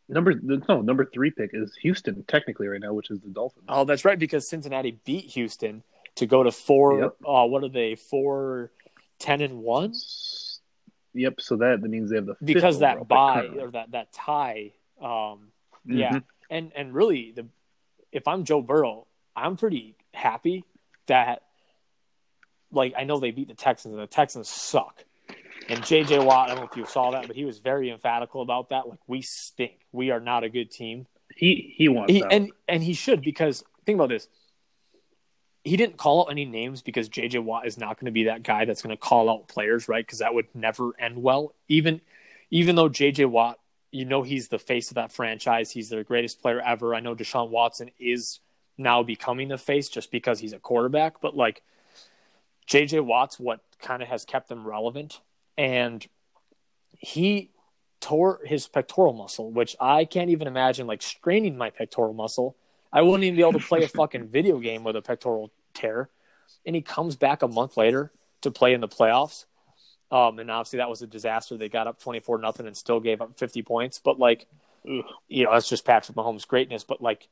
[0.09, 3.65] number no number three pick is Houston technically right now, which is the Dolphins.
[3.69, 5.83] Oh, that's right, because Cincinnati beat Houston
[6.15, 6.99] to go to four.
[6.99, 7.15] Yep.
[7.25, 7.95] Uh, what are they?
[7.95, 8.71] Four,
[9.19, 9.93] ten and one.
[11.13, 11.41] Yep.
[11.41, 14.73] So that, that means they have the Because that buy or that that tie.
[15.01, 15.51] Um,
[15.85, 16.23] yeah, Mhm.
[16.49, 17.47] and and really, the
[18.11, 20.63] if I'm Joe Burrow, I'm pretty happy
[21.07, 21.43] that.
[22.71, 25.03] Like I know they beat the Texans, and the Texans suck.
[25.69, 26.19] And J.J.
[26.19, 28.87] Watt, I don't know if you saw that, but he was very emphatical about that.
[28.87, 29.79] Like we stink.
[29.91, 31.05] We are not a good team.
[31.35, 34.27] He he wants he, and and he should because think about this.
[35.63, 38.43] He didn't call out any names because JJ Watt is not going to be that
[38.43, 40.05] guy that's going to call out players, right?
[40.05, 41.53] Because that would never end well.
[41.67, 42.01] Even
[42.49, 43.59] even though JJ Watt,
[43.91, 45.71] you know, he's the face of that franchise.
[45.71, 46.95] He's their greatest player ever.
[46.95, 48.39] I know Deshaun Watson is
[48.77, 51.61] now becoming the face just because he's a quarterback, but like
[52.67, 55.19] JJ Watt's what kind of has kept them relevant,
[55.57, 56.05] and
[56.97, 57.51] he
[57.99, 62.55] tore his pectoral muscle, which I can't even imagine like straining my pectoral muscle.
[62.93, 66.09] I wouldn't even be able to play a fucking video game with a pectoral tear.
[66.65, 69.45] And he comes back a month later to play in the playoffs.
[70.11, 71.57] Um, and obviously that was a disaster.
[71.57, 73.99] They got up twenty four nothing and still gave up fifty points.
[73.99, 74.45] But like,
[74.85, 75.05] Ugh.
[75.29, 76.83] you know, that's just Patrick Mahomes' greatness.
[76.83, 77.29] But like,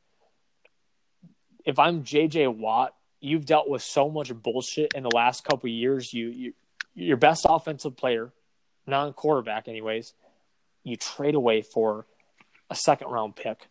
[1.66, 5.74] if I'm JJ Watt, you've dealt with so much bullshit in the last couple of
[5.74, 6.14] years.
[6.14, 6.54] You, you
[6.96, 8.32] your best offensive player,
[8.88, 10.14] non quarterback, anyways.
[10.84, 12.06] You trade away for
[12.70, 13.69] a second round pick.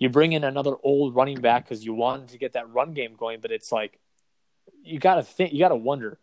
[0.00, 3.14] You bring in another old running back because you wanted to get that run game
[3.16, 4.00] going, but it's like
[4.82, 6.18] you got to think, you got to wonder,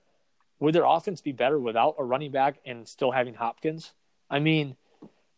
[0.60, 3.94] would their offense be better without a running back and still having Hopkins?
[4.30, 4.76] I mean,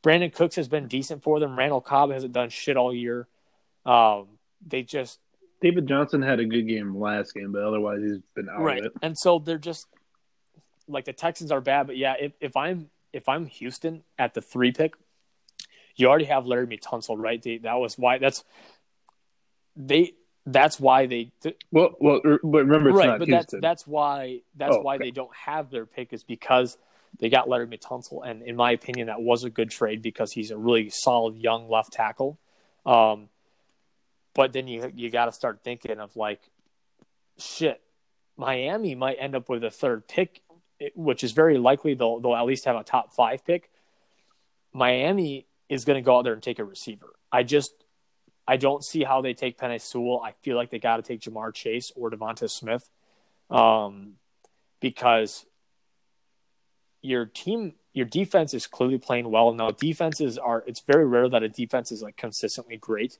[0.01, 1.59] Brandin Cooks has been decent for them.
[1.59, 3.27] Randall Cobb hasn't done shit all year.
[3.85, 4.27] Um,
[4.65, 5.19] they just
[5.61, 8.85] David Johnson had a good game last game, but otherwise he's been out right, of
[8.85, 8.91] it.
[9.01, 9.87] and so they're just
[10.87, 14.41] like the Texans are bad, but yeah, if, if I'm if I'm Houston at the
[14.41, 14.93] three pick,
[15.99, 17.41] you already have Larry Tunsil, right?
[17.41, 18.43] They, that was why that's
[19.75, 20.13] they
[20.45, 21.31] that's why they
[21.71, 23.59] Well, well, er, but remember right, but Houston.
[23.59, 25.05] that's that's why that's Oh, why okay.
[25.05, 26.77] they don't have their pick is because
[27.19, 30.51] they got Larry Tunsil, and in my opinion, that was a good trade because he's
[30.51, 32.39] a really solid young left tackle.
[32.85, 33.29] Um,
[34.33, 36.39] but then you you got to start thinking of like,
[37.37, 37.81] shit,
[38.37, 40.41] Miami might end up with a third pick,
[40.95, 43.69] which is very likely they'll they'll at least have a top five pick.
[44.71, 47.13] Miami is going to go out there and take a receiver.
[47.31, 47.71] I just
[48.47, 50.21] I don't see how they take Penei Sewell.
[50.25, 52.89] I feel like they got to take Ja'Marr Chase or Devonta Smith,
[53.51, 54.13] um,
[54.79, 55.45] because
[57.03, 59.53] your team, your defense is clearly playing well.
[59.53, 60.63] Now defenses are.
[60.65, 63.19] It's very rare that a defense is like consistently great.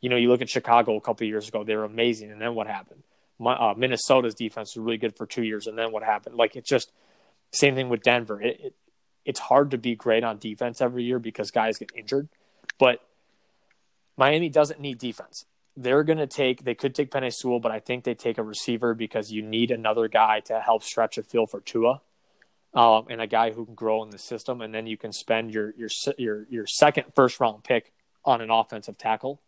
[0.00, 2.54] you know, you look at Chicago a couple years ago; they were amazing, and then
[2.54, 3.02] what happened?
[3.38, 6.36] My, uh, Minnesota's defense was really good for two years, and then what happened?
[6.36, 6.92] Like it's just
[7.52, 8.40] same thing with Denver.
[8.40, 8.74] It, it,
[9.24, 12.28] it's hard to be great on defense every year because guys get injured,
[12.78, 13.00] but
[14.16, 15.46] Miami doesn't need defense.
[15.76, 18.42] They're going to take, they could take Penei Sewell, but I think they take a
[18.42, 22.00] receiver because you need another guy to help stretch a field for Tua.
[22.74, 25.52] Um, and a guy who can grow in the system, and then you can spend
[25.52, 27.92] your your your your second first round pick
[28.24, 29.42] on an offensive tackle.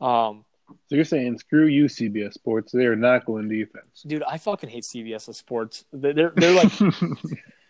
[0.00, 0.44] Um,
[0.88, 2.70] so you're saying screw you, CBS Sports?
[2.70, 4.22] They are not going defense, dude.
[4.22, 5.84] I fucking hate CBS Sports.
[5.92, 6.72] They're they're like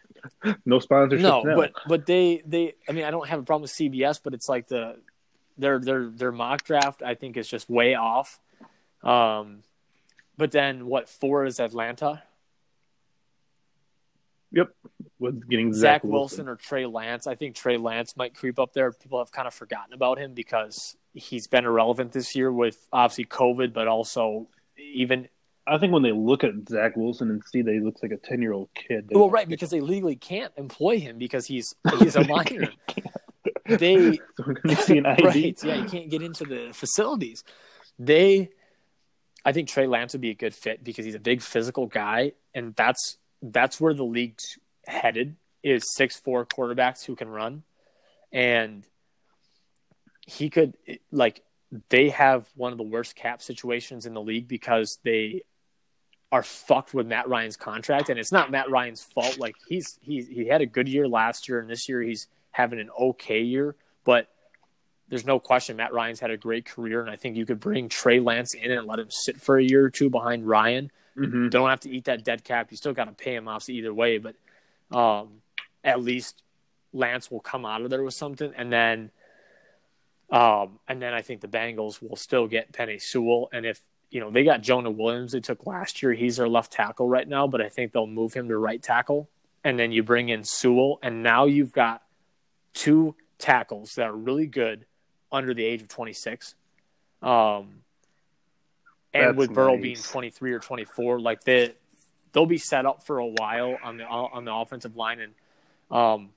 [0.64, 1.22] no sponsorship.
[1.22, 1.56] No, now.
[1.56, 2.74] but but they they.
[2.88, 4.96] I mean, I don't have a problem with CBS, but it's like the
[5.58, 7.02] their their their mock draft.
[7.02, 8.40] I think is just way off.
[9.02, 9.62] Um,
[10.36, 11.08] but then what?
[11.08, 12.22] Four is Atlanta.
[14.52, 14.68] Yep,
[15.18, 16.46] was getting Zach, Zach Wilson.
[16.46, 17.26] Wilson or Trey Lance.
[17.26, 18.92] I think Trey Lance might creep up there.
[18.92, 23.24] People have kind of forgotten about him because he's been irrelevant this year with obviously
[23.24, 25.28] COVID, but also even
[25.66, 28.16] I think when they look at Zach Wilson and see that he looks like a
[28.16, 29.08] ten year old kid.
[29.12, 32.72] Well, right, because they legally can't employ him because he's he's a minor.
[33.66, 35.24] they so see an ID.
[35.24, 37.44] right, yeah, you can't get into the facilities.
[37.98, 38.50] They,
[39.44, 42.32] I think Trey Lance would be a good fit because he's a big physical guy,
[42.54, 47.62] and that's that's where the league's headed is six four quarterbacks who can run,
[48.32, 48.84] and
[50.26, 50.76] he could
[51.12, 51.42] like
[51.88, 55.42] they have one of the worst cap situations in the league because they
[56.32, 59.38] are fucked with Matt Ryan's contract, and it's not Matt Ryan's fault.
[59.38, 62.80] Like he's he he had a good year last year, and this year he's having
[62.80, 64.28] an okay year, but
[65.08, 67.90] there's no question Matt Ryan's had a great career, and I think you could bring
[67.90, 70.90] Trey Lance in and let him sit for a year or two behind Ryan.
[71.18, 71.50] Mm-hmm.
[71.50, 72.68] Don't have to eat that dead cap.
[72.70, 74.34] You still got to pay him off either way, but
[74.90, 75.42] um,
[75.84, 76.42] at least
[76.94, 79.10] Lance will come out of there with something, and then.
[80.30, 83.82] Um, and then I think the Bengals will still get Penei Sewell, and if
[84.12, 86.12] you know, they got Jonah Williams they took last year.
[86.12, 89.30] He's their left tackle right now, but I think they'll move him to right tackle.
[89.64, 92.02] And then you bring in Sewell, and now you've got
[92.74, 94.84] two tackles that are really good
[95.32, 96.54] under the age of 26.
[97.22, 97.30] Um,
[99.14, 99.82] and That's with Burrow nice.
[99.82, 101.72] being 23 or 24, like they
[102.32, 105.20] they'll be set up for a while on the on the offensive line.
[105.20, 105.34] And
[105.90, 106.30] um,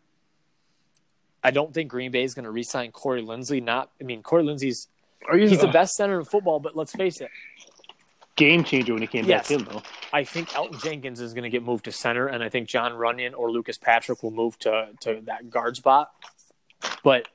[1.44, 3.62] I don't think Green Bay is going to re-sign Corey Linsley.
[3.62, 4.44] Not, I mean, Corey
[5.32, 7.30] Linsley's he's the best center in football, but let's face it,
[8.36, 9.48] game changer when he came yes.
[9.48, 9.82] back in, though.
[10.12, 12.94] I think Elgton Jenkins is going to get moved to center, and I think Jon
[12.94, 16.12] Runyan or Lucas Patrick will move to to that guard spot.
[17.04, 17.28] But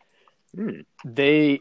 [0.55, 0.80] hmm.
[1.05, 1.61] they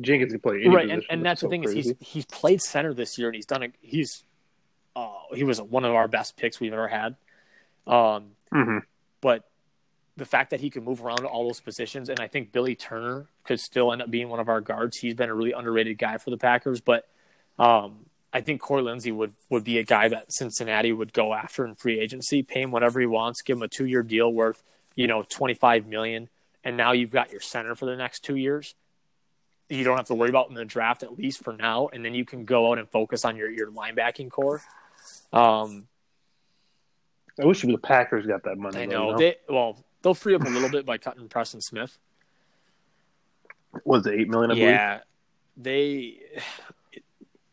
[0.00, 1.80] Jenkins can play right, and, and that's, that's the thing crazy.
[1.80, 3.74] is he's he's played center this year, and he's done it.
[3.80, 4.24] He's
[4.96, 7.16] uh, he was one of our best picks we've ever had.
[7.86, 8.78] Um, mm-hmm.
[9.20, 9.49] but
[10.20, 13.26] the fact that he can move around all those positions, and I think Billy Turner
[13.42, 14.98] could still end up being one of our guards.
[14.98, 17.08] He's been a really underrated guy for the Packers, but
[17.58, 21.64] um, I think Corey Linsley would would be a guy that Cincinnati would go after
[21.64, 24.62] in free agency, pay him whatever he wants, give him a two year deal worth,
[24.94, 26.28] you know, twenty five million,
[26.62, 28.74] and now you've got your center for the next two years.
[29.70, 32.14] You don't have to worry about in the draft at least for now, and then
[32.14, 34.60] you can go out and focus on your your linebacking core.
[35.32, 35.86] Um,
[37.40, 38.80] I wish the Packers got that money.
[38.80, 39.18] I know, though, you know?
[39.18, 41.98] they well they'll free up a little bit by cutting Preston Smith.
[43.84, 44.50] Was it eight million?
[44.50, 45.04] I yeah, believe?
[45.56, 46.20] they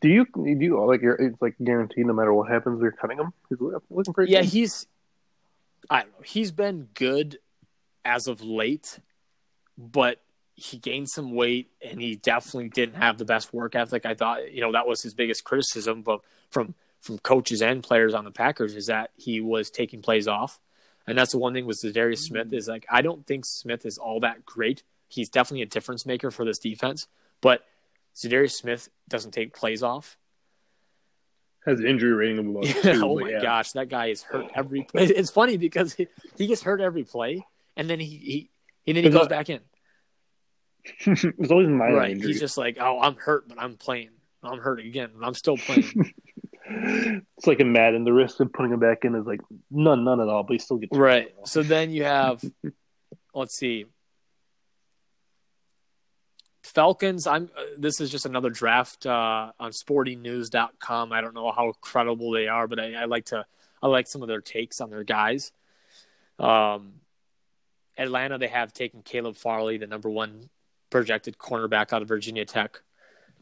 [0.00, 3.32] do you do you like it's like guaranteed no matter what happens they're cutting him?
[3.48, 4.32] He's looking pretty.
[4.32, 4.50] Yeah, good.
[4.50, 4.86] he's.
[5.90, 6.22] I don't know.
[6.24, 7.38] He's been good
[8.04, 9.00] as of late,
[9.76, 10.20] but
[10.54, 14.06] he gained some weight and he definitely didn't have the best work ethic.
[14.06, 16.20] I thought you know that was his biggest criticism, but
[16.50, 20.60] from from coaches and players on the Packers is that he was taking plays off,
[21.08, 22.56] and that's the one thing with Za'Darius Smith mm-hmm.
[22.56, 24.82] is like I don't think Smith is all that great.
[25.08, 27.06] He's definitely a difference maker for this defense,
[27.40, 27.62] but
[28.14, 30.16] Za'Darius Smith doesn't take plays off.
[31.64, 33.42] Has injury rating of about two, oh my yeah.
[33.42, 35.04] gosh, that guy is hurt every play.
[35.08, 37.44] It's funny because he, he gets hurt every play,
[37.76, 38.50] and then he, he
[38.86, 39.60] and then he goes back in.
[41.06, 42.10] it's always my right.
[42.12, 42.32] Injury.
[42.32, 44.10] He's just like, oh, I'm hurt, but I'm playing.
[44.42, 46.14] I'm hurt again, but I'm still playing.
[46.68, 48.04] It's like a Madden.
[48.04, 49.40] The risk of putting him back in is like
[49.70, 50.42] none, none at all.
[50.42, 51.34] But he still gets right.
[51.44, 52.42] So then you have,
[53.34, 53.86] let's see,
[56.68, 57.50] Falcons, I'm.
[57.56, 61.12] Uh, this is just another draft uh, on SportingNews.com.
[61.12, 63.46] I don't know how credible they are, but I, I, like to.
[63.82, 65.52] I like some of their takes on their guys.
[66.38, 66.94] Um,
[67.96, 70.50] Atlanta, they have taken Caleb Farley, the number one
[70.90, 72.80] projected cornerback out of Virginia Tech,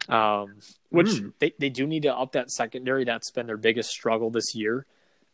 [0.08, 0.56] um,
[0.90, 1.32] which mm.
[1.38, 3.04] they, they do need to up that secondary.
[3.04, 4.86] That's been their biggest struggle this year.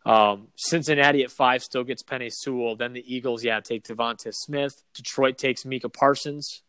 [0.05, 2.77] Um, Cincinnati at five still gets Penei Sewell.
[2.77, 4.83] Then the Eagles, yeah, take Devonta Smith.
[4.95, 6.63] Detroit takes Micah Parsons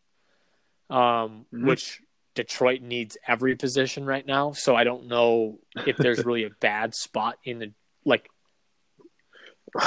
[0.90, 1.66] um, mm-hmm.
[1.66, 2.00] which
[2.34, 6.94] Detroit needs every position right now, so I don't know if there's really a bad
[6.94, 7.72] spot in the
[8.04, 8.28] like.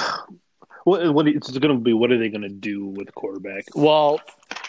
[0.83, 1.91] What what it's going to be?
[1.91, 3.65] What are they going to do with quarterback?
[3.75, 4.21] Well,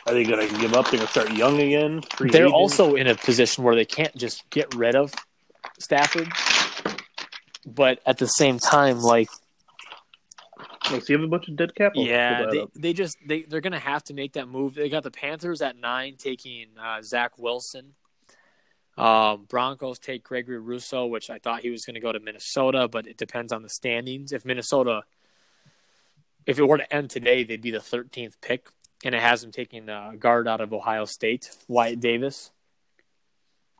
[0.08, 0.86] Are they going to give up?
[0.86, 2.00] They're going to start young again.
[2.16, 2.54] Free they're agent?
[2.54, 5.12] also in a position where they can't just get rid of
[5.78, 6.28] Stafford,
[7.66, 9.28] but at the same time, like
[10.88, 11.92] so you have a bunch of dead cap.
[11.94, 12.70] I'll yeah, they, up.
[12.74, 14.74] they just they they're gonna have to make that move.
[14.74, 17.94] They got the Panthers at nine, taking uh, Zach Wilson.
[18.96, 22.88] Um, Broncos take Gregory Rousseau, which I thought he was going to go to Minnesota,
[22.88, 24.32] but it depends on the standings.
[24.32, 25.02] If Minnesota,
[26.46, 28.66] if it were to end today, they'd be the 13th pick,
[29.04, 32.50] and it has them taking a guard out of Ohio State, Wyatt Davis,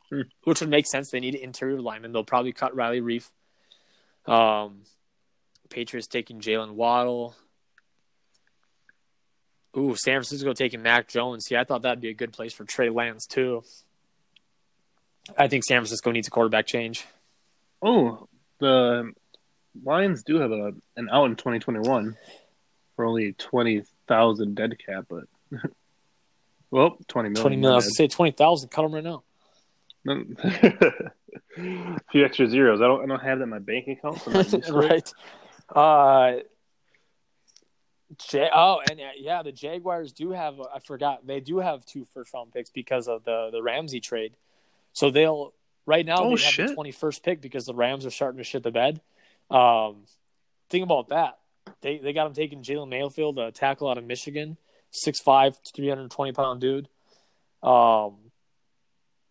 [0.09, 0.21] Hmm.
[0.43, 1.11] which would make sense.
[1.11, 2.11] They need an interior lineman.
[2.13, 3.29] They'll probably cut Riley Reiff.
[4.31, 4.83] Um,
[5.69, 7.35] Patriots taking Jaylen Waddle.
[9.77, 11.45] Ooh, San Francisco taking Mac Jones.
[11.45, 13.63] See, I thought that'd be a good place for Trey Lance too.
[15.37, 17.05] I think San Francisco needs a quarterback change.
[17.81, 18.27] Oh,
[18.59, 19.13] the
[19.83, 22.17] Lions do have a an out in 2021
[22.95, 23.33] for only
[24.09, 25.25] 20,000 dead cap, but
[26.71, 27.41] well, 20 million.
[27.41, 27.73] Twenty million.
[27.73, 28.69] I was gonna say twenty thousand.
[28.69, 29.23] Cut them right now.
[30.07, 32.81] a few extra zeros.
[32.81, 33.03] I don't.
[33.03, 34.19] I don't have that in my bank account.
[34.21, 34.89] So I'm not used to it.
[34.89, 35.13] right.
[35.75, 36.39] Uh,
[38.31, 40.55] Ja- oh, and uh, yeah, the Jaguars do have.
[40.59, 44.33] I forgot they do have two first round picks because of the the Ramsey trade.
[44.93, 45.53] So they'll
[45.85, 46.67] right now Oh, they have shit.
[46.69, 48.99] the twenty first pick because the Rams are starting to shit the bed.
[49.51, 50.05] Um,
[50.71, 51.37] think about that.
[51.81, 54.57] They they got him taking Jalen Mayfield, a tackle out of Michigan,
[55.05, 56.89] 6'5", 320 pound dude.
[57.63, 58.17] Um,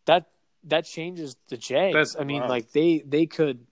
[0.07, 0.27] that
[0.65, 1.95] that changes the Jags.
[1.95, 2.49] That's- I mean, wow.
[2.49, 3.67] like they they could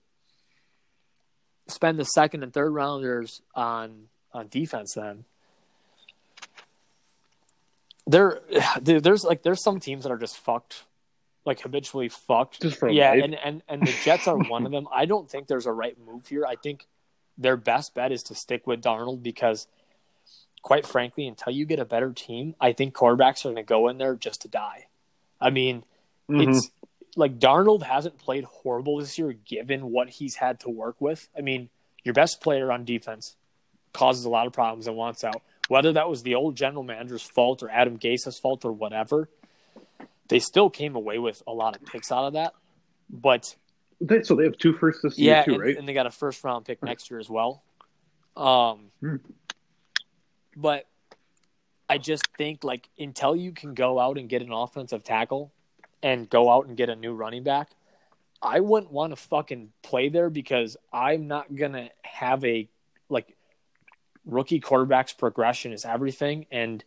[1.67, 5.25] spend the second and third rounders on on defense then.
[8.05, 8.39] There,
[8.83, 10.83] dude, there's like there's some teams that are just fucked,
[11.45, 12.61] like habitually fucked.
[12.61, 14.87] Just for yeah, and, and and the Jets are one of them.
[14.91, 16.45] I don't think there's a right move here.
[16.45, 16.87] I think
[17.37, 19.67] their best bet is to stick with Darnold because,
[20.61, 23.87] quite frankly, until you get a better team, I think quarterbacks are going to go
[23.87, 24.87] in there just to die.
[25.39, 25.83] I mean,
[26.29, 26.47] Mhm.
[26.49, 26.71] it's
[27.15, 31.29] like Darnold hasn't played horrible this year given what he's had to work with.
[31.37, 31.69] I mean,
[32.03, 33.35] your best player on defense
[33.93, 35.41] causes a lot of problems and wants out.
[35.67, 39.29] Whether that was the old general manager's fault or Adam Gase's fault or whatever,
[40.27, 42.53] they still came away with a lot of picks out of that.
[43.09, 43.55] But
[43.99, 45.77] They, so they have two first this yeah, year too, and, right?
[45.77, 47.63] and they got a first round pick next year as well.
[48.35, 49.15] Um, Hmm.
[50.55, 50.85] but
[51.89, 55.51] I just think like until you can go out and get an offensive tackle
[56.03, 57.71] and go out and get a new running back,
[58.41, 62.69] I wouldn't want to fucking play there because I'm not gonna have a
[63.09, 63.35] like
[64.25, 66.83] rookie quarterbacks progression is everything and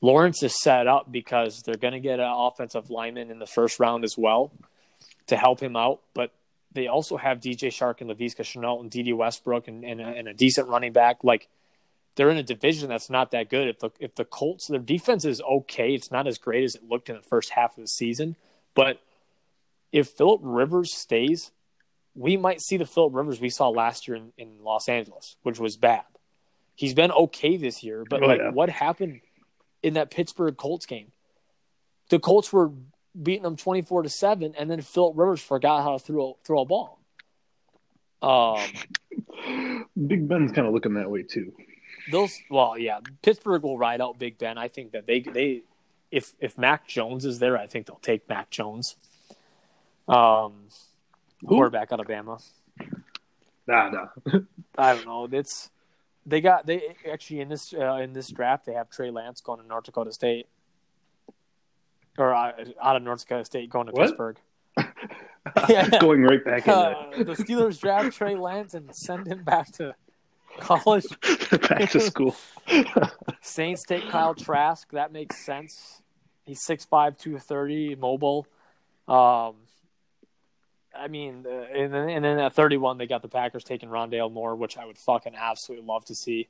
[0.00, 3.80] Lawrence is set up because they're going to get an offensive lineman in the first
[3.80, 4.52] round as well
[5.28, 6.00] to help him out.
[6.14, 6.32] But
[6.72, 10.28] they also have DJ Chark and Laviska Shenault and Dede Westbrook and, and, a, and
[10.28, 11.22] a decent running back.
[11.22, 11.48] Like
[12.16, 13.68] they're in a division that's not that good.
[13.68, 16.82] If the if the Colts their defense is okay, it's not as great as it
[16.88, 18.36] looked in the first half of the season.
[18.74, 19.00] But
[19.92, 21.52] if Philip Rivers stays,
[22.16, 25.58] we might see the Philip Rivers we saw last year in, in Los Angeles, which
[25.60, 26.02] was bad.
[26.76, 28.50] He's been okay this year, but Oh, like yeah.
[28.50, 29.20] what happened
[29.82, 31.12] in that Pittsburgh Colts game?
[32.10, 32.72] The Colts were
[33.20, 36.60] beating them twenty four to seven, and then Philip Rivers forgot how to throw throw
[36.60, 36.98] a ball.
[38.22, 41.52] Um, Big Ben's kind of looking that way too.
[42.10, 44.58] those well, yeah, Pittsburgh will ride out Big Ben.
[44.58, 45.62] I think that they they
[46.10, 48.96] if if Mac Jones is there, I think they'll take Mac Jones.
[50.08, 50.68] Um,
[51.40, 51.48] Who?
[51.48, 52.42] quarterback out of Bama.
[53.66, 54.06] Nah, nah.
[54.78, 55.28] I don't know.
[55.30, 55.70] It's
[56.26, 59.60] they got they actually in this uh, in this draft they have Trey Lance going
[59.60, 60.46] to North Dakota State,
[62.18, 62.52] or uh,
[62.82, 64.06] out of North Dakota State going to What?
[64.06, 64.38] Pittsburgh.
[65.68, 65.88] Yeah.
[66.00, 69.94] Going right back in Uh, the Steelers draft Trey Lance and send him back to
[70.58, 71.04] college.
[71.68, 72.34] back to school.
[73.42, 74.90] Saints take Kyle Trask.
[74.92, 76.00] That makes sense.
[76.46, 78.46] He's 6'5", 230, mobile.
[79.06, 79.56] Um,
[80.96, 84.32] I mean, uh, and then, and then at 31, they got the Packers taking Rondale
[84.32, 86.48] Moore, which I would fucking absolutely love to see.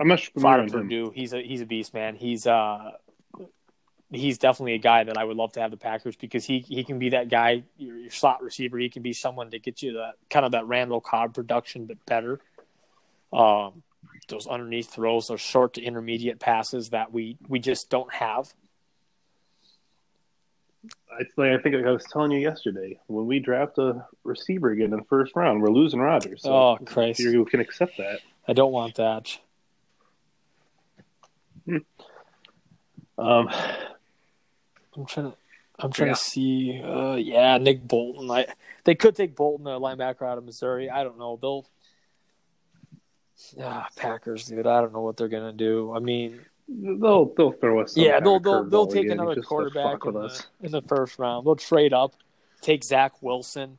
[0.00, 0.68] I'm not on him.
[0.70, 1.12] Purdue.
[1.14, 2.14] He's a he's a beast, man.
[2.14, 2.92] He's uh
[4.10, 6.84] he's definitely a guy that I would love to have the Packers because he he
[6.84, 8.78] can be that guy, your, your slot receiver.
[8.78, 12.04] He can be someone to get you that kind of that Randall Cobb production, but
[12.06, 12.40] better.
[13.32, 13.82] Um,
[14.28, 18.52] those underneath throws, those short to intermediate passes that we we just don't have.
[21.20, 23.00] It's like I think like I was telling you yesterday.
[23.08, 26.42] When we draft a receiver again in the first round, we're losing Rodgers.
[26.42, 27.18] So Oh, Christ.
[27.20, 28.20] you can accept that.
[28.46, 29.38] I don't want that.
[33.18, 33.48] Um,
[34.96, 35.36] I'm trying to.
[35.80, 36.14] I'm trying yeah.
[36.14, 36.82] to see.
[36.82, 38.30] Uh, yeah, Nick Bolton.
[38.30, 38.46] I,
[38.84, 40.88] they could take Bolton, the linebacker out of Missouri.
[40.88, 41.38] I don't know.
[41.40, 41.66] They'll.
[43.60, 44.66] Ah, Packers, dude.
[44.66, 45.92] I don't know what they're gonna do.
[45.94, 47.96] I mean, they'll they'll throw us.
[47.96, 51.46] Yeah, they'll they'll they'll take another quarterback in the, in the first round.
[51.46, 52.14] They'll trade up,
[52.60, 53.78] take Zach Wilson.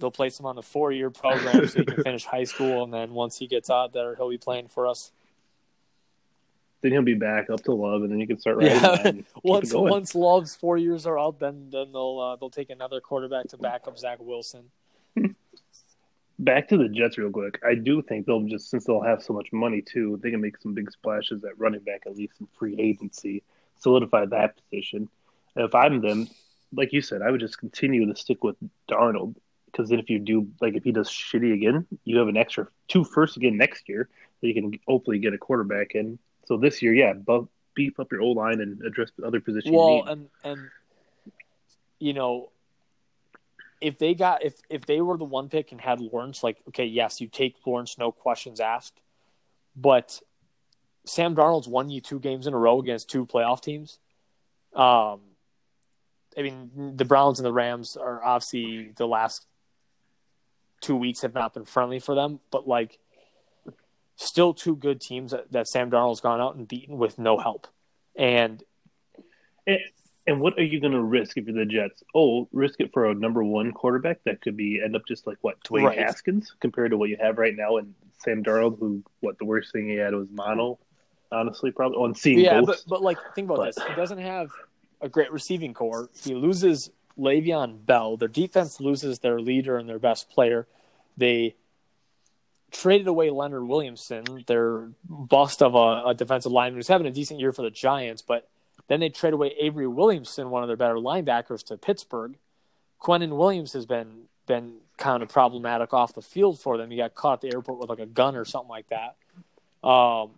[0.00, 2.92] They'll place him on the four year program so he can finish high school, and
[2.92, 5.12] then once he gets out there, he'll be playing for us.
[6.82, 8.74] Then he'll be back up to Love, and then you can start riding.
[8.74, 9.12] Yeah.
[9.42, 13.48] once once Love's four years are up, then then they'll uh, they'll take another quarterback
[13.48, 14.70] to back up Zach Wilson.
[16.40, 17.60] back to the Jets real quick.
[17.66, 20.56] I do think they'll just since they'll have so much money too, they can make
[20.58, 23.42] some big splashes at running back at least in free agency,
[23.78, 25.08] solidify that position.
[25.54, 26.28] And if I'm them,
[26.72, 28.56] like you said, I would just continue to stick with
[28.90, 29.34] Darnold
[29.66, 32.66] because then if you do like if he does shitty again, you have an extra
[32.88, 34.08] two first again next year
[34.40, 36.18] that you can hopefully get a quarterback in.
[36.50, 37.12] So this year, yeah,
[37.76, 39.72] beef up your O line and address other positions.
[39.72, 40.68] Well, and and
[42.00, 42.50] you know
[43.80, 46.86] if they got if if they were the one pick and had Lawrence, like okay,
[46.86, 49.00] yes, you take Lawrence, no questions asked.
[49.76, 50.20] But
[51.04, 54.00] Sam Darnold's won you two games in a row against two playoff teams.
[54.74, 55.20] Um,
[56.36, 59.46] I mean, the Browns and the Rams are obviously the last
[60.80, 62.98] two weeks have not been friendly for them, but like
[64.20, 67.66] still two good teams that, that Sam Darnold's gone out and beaten with no help.
[68.16, 68.62] And
[69.66, 69.80] it,
[70.26, 72.02] and what are you going to risk if you're the Jets?
[72.14, 75.38] Oh, risk it for a number one quarterback that could be end up just like
[75.40, 75.98] what Dwayne right.
[75.98, 79.72] Haskins compared to what you have right now, and Sam Darnold, who what the worst
[79.72, 80.78] thing he had was mono.
[81.32, 83.74] Honestly, probably on seeing yeah, but but like think about but.
[83.74, 84.50] this: he doesn't have
[85.00, 86.10] a great receiving core.
[86.22, 88.16] He loses Le'Veon Bell.
[88.16, 90.66] Their defense loses their leader and their best player.
[91.16, 91.54] They
[92.70, 97.40] traded away Leonard Williamson, their bust of a, a defensive lineman who's having a decent
[97.40, 98.48] year for the Giants, but
[98.88, 102.36] then they trade away Avery Williamson, one of their better linebackers, to Pittsburgh.
[103.00, 106.90] Quinnen Williams has been been kind of problematic off the field for them.
[106.90, 109.16] He got caught at the airport with like a gun or something like that.
[109.88, 110.32] Um,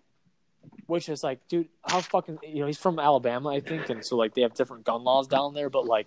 [0.87, 4.16] which is like, dude, how fucking you know he's from Alabama, I think, and so
[4.16, 6.07] like they have different gun laws down there, but like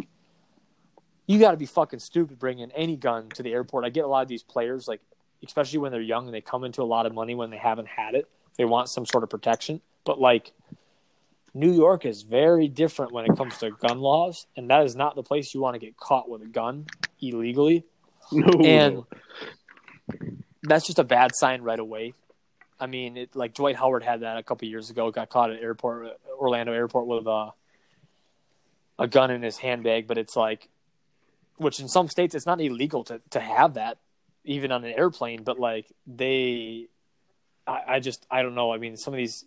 [1.28, 3.86] you got to be fucking stupid bringing any gun to the airport.
[3.86, 5.01] I get a lot of these players like,
[5.45, 7.87] especially when they're young and they come into a lot of money when they haven't
[7.87, 8.27] had it.
[8.57, 10.53] They want some sort of protection, but like
[11.53, 15.15] New York is very different when it comes to gun laws, and that is not
[15.15, 16.85] the place you want to get caught with a gun
[17.21, 17.85] illegally.
[18.31, 18.59] No.
[18.63, 19.03] And
[20.63, 22.13] that's just a bad sign right away.
[22.79, 25.11] I mean, it, like Dwight Howard had that a couple years ago.
[25.11, 27.53] Got caught at airport, Orlando airport, with a
[28.99, 30.07] a gun in his handbag.
[30.07, 30.67] But it's like,
[31.57, 33.97] which in some states it's not illegal to to have that,
[34.45, 35.43] even on an airplane.
[35.43, 36.87] But like they,
[37.67, 38.71] I, I just I don't know.
[38.73, 39.45] I mean, some of these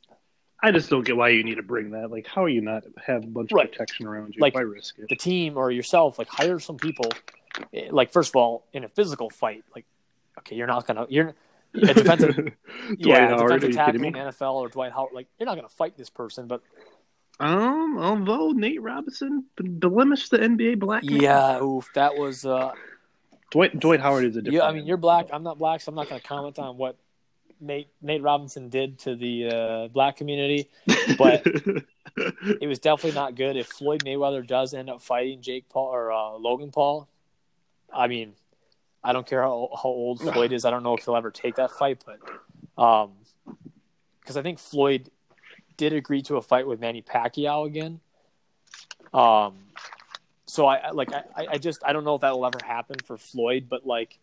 [0.60, 2.10] I just don't get why you need to bring that.
[2.10, 3.66] Like, how are you not have a bunch right.
[3.66, 4.40] of protection around you?
[4.40, 5.08] Like, why risk it?
[5.08, 7.10] The team or yourself, like, hire some people.
[7.72, 9.84] Eh, like, first of all, in a physical fight, like,
[10.38, 11.34] okay, you're not gonna, you're
[11.74, 12.52] a defensive,
[12.98, 15.12] yeah, Howard, defensive tackle in NFL or Dwight Howard.
[15.12, 16.60] Like, you're not gonna fight this person, but.
[17.40, 21.04] Um, although Nate Robinson blemished the NBA black.
[21.04, 21.20] Man.
[21.20, 22.44] Yeah, oof, that was.
[22.44, 22.72] uh
[23.50, 24.62] Dwight Dwight Howard is a different.
[24.62, 25.28] Yeah, I mean, you're black.
[25.32, 26.96] I'm not black, so I'm not going to comment on what
[27.60, 30.68] Nate Nate Robinson did to the uh, black community,
[31.16, 31.42] but
[32.16, 33.56] it was definitely not good.
[33.56, 37.08] If Floyd Mayweather does end up fighting Jake Paul or uh, Logan Paul,
[37.92, 38.34] I mean,
[39.02, 40.64] I don't care how, how old Floyd is.
[40.64, 42.20] I don't know if he'll ever take that fight, but
[42.76, 45.10] because um, I think Floyd
[45.76, 48.00] did agree to a fight with Manny Pacquiao again.
[49.14, 49.54] Um,
[50.48, 53.18] so I like I, I just I don't know if that will ever happen for
[53.18, 54.18] Floyd, but like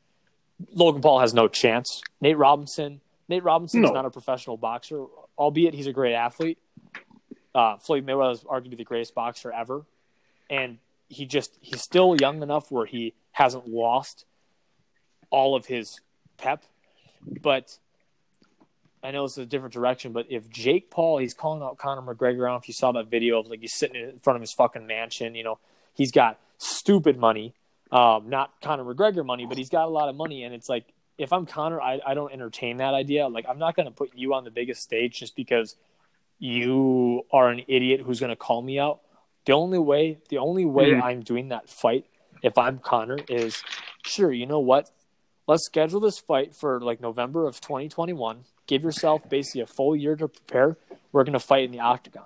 [0.73, 2.01] Logan Paul has no chance.
[2.19, 2.99] Nate Robinson
[3.29, 3.89] Nate Robinson no.
[3.89, 5.05] is not a professional boxer,
[5.37, 6.57] albeit he's a great athlete.
[7.53, 9.85] Uh, Floyd Mayweather is arguably the greatest boxer ever,
[10.49, 14.25] and he just he's still young enough where he hasn't lost
[15.29, 15.99] all of his
[16.37, 16.63] pep.
[17.41, 17.77] But
[19.03, 20.11] I know it's a different direction.
[20.11, 22.45] But if Jake Paul, he's calling out Conor McGregor.
[22.45, 24.41] I don't know if you saw that video of like he's sitting in front of
[24.41, 25.35] his fucking mansion.
[25.35, 25.59] You know,
[25.95, 27.55] he's got stupid money,
[27.91, 30.85] um, not Conor McGregor money, but he's got a lot of money, and it's like
[31.17, 33.27] if I'm Conor, I, I don't entertain that idea.
[33.27, 35.75] Like, I'm not going to put you on the biggest stage just because
[36.39, 38.99] you are an idiot who's going to call me out.
[39.45, 41.03] The only way, the only way mm-hmm.
[41.03, 42.05] I'm doing that fight,
[42.41, 43.63] if I'm Conor, is
[44.05, 44.91] sure, you know what?
[45.47, 48.45] Let's schedule this fight for like November of 2021.
[48.67, 50.77] Give yourself basically a full year to prepare.
[51.11, 52.25] We're going to fight in the octagon.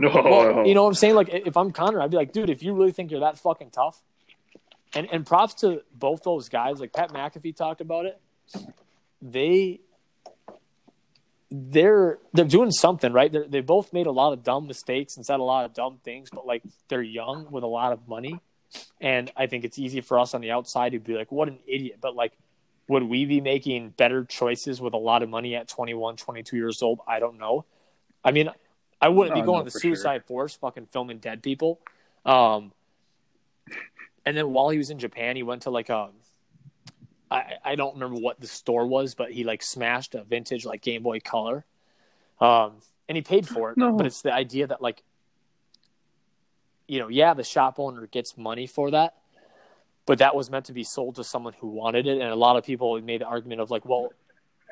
[0.00, 1.14] No, well, you know what I'm saying?
[1.14, 3.70] Like, if I'm Conor, I'd be like, dude, if you really think you're that fucking
[3.70, 4.02] tough,
[4.94, 6.80] and and props to both those guys.
[6.80, 8.20] Like Pat McAfee talked about it.
[9.20, 9.80] They
[11.50, 13.30] they're they're doing something right.
[13.30, 15.98] They're, they both made a lot of dumb mistakes and said a lot of dumb
[16.04, 18.38] things, but like they're young with a lot of money,
[19.00, 21.58] and I think it's easy for us on the outside to be like, "What an
[21.66, 22.32] idiot!" But like,
[22.88, 26.82] would we be making better choices with a lot of money at 21, 22 years
[26.82, 27.00] old?
[27.06, 27.64] I don't know.
[28.24, 28.50] I mean,
[29.02, 31.80] I wouldn't be going no, to Suicide Forest, fucking filming dead people.
[32.24, 32.72] Um,
[34.24, 36.10] and then while he was in Japan, he went to like a
[37.32, 40.82] I, I don't remember what the store was, but he like smashed a vintage like
[40.82, 41.64] Game Boy Color,
[42.40, 42.74] um,
[43.08, 43.78] and he paid for it.
[43.78, 43.92] No.
[43.92, 45.02] But it's the idea that like,
[46.86, 49.14] you know, yeah, the shop owner gets money for that,
[50.04, 52.56] but that was meant to be sold to someone who wanted it, and a lot
[52.56, 54.12] of people made the argument of like, well,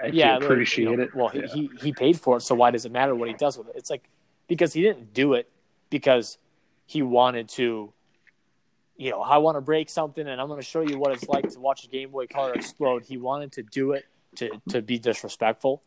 [0.03, 1.15] I yeah, appreciate you know, it.
[1.15, 1.47] Well, Yeah.
[1.47, 3.77] he he paid for it, so why does it matter what he does with it?
[3.77, 4.05] It's like
[4.51, 5.49] because he didn't do it
[5.89, 6.37] because
[6.85, 7.95] he wanted to.
[8.97, 11.27] You know, I want to break something, and I'm going to show you what it's
[11.27, 13.05] like to watch a Game Boy Color explode.
[13.05, 14.05] He wanted to do it
[14.37, 15.83] to to be disrespectful.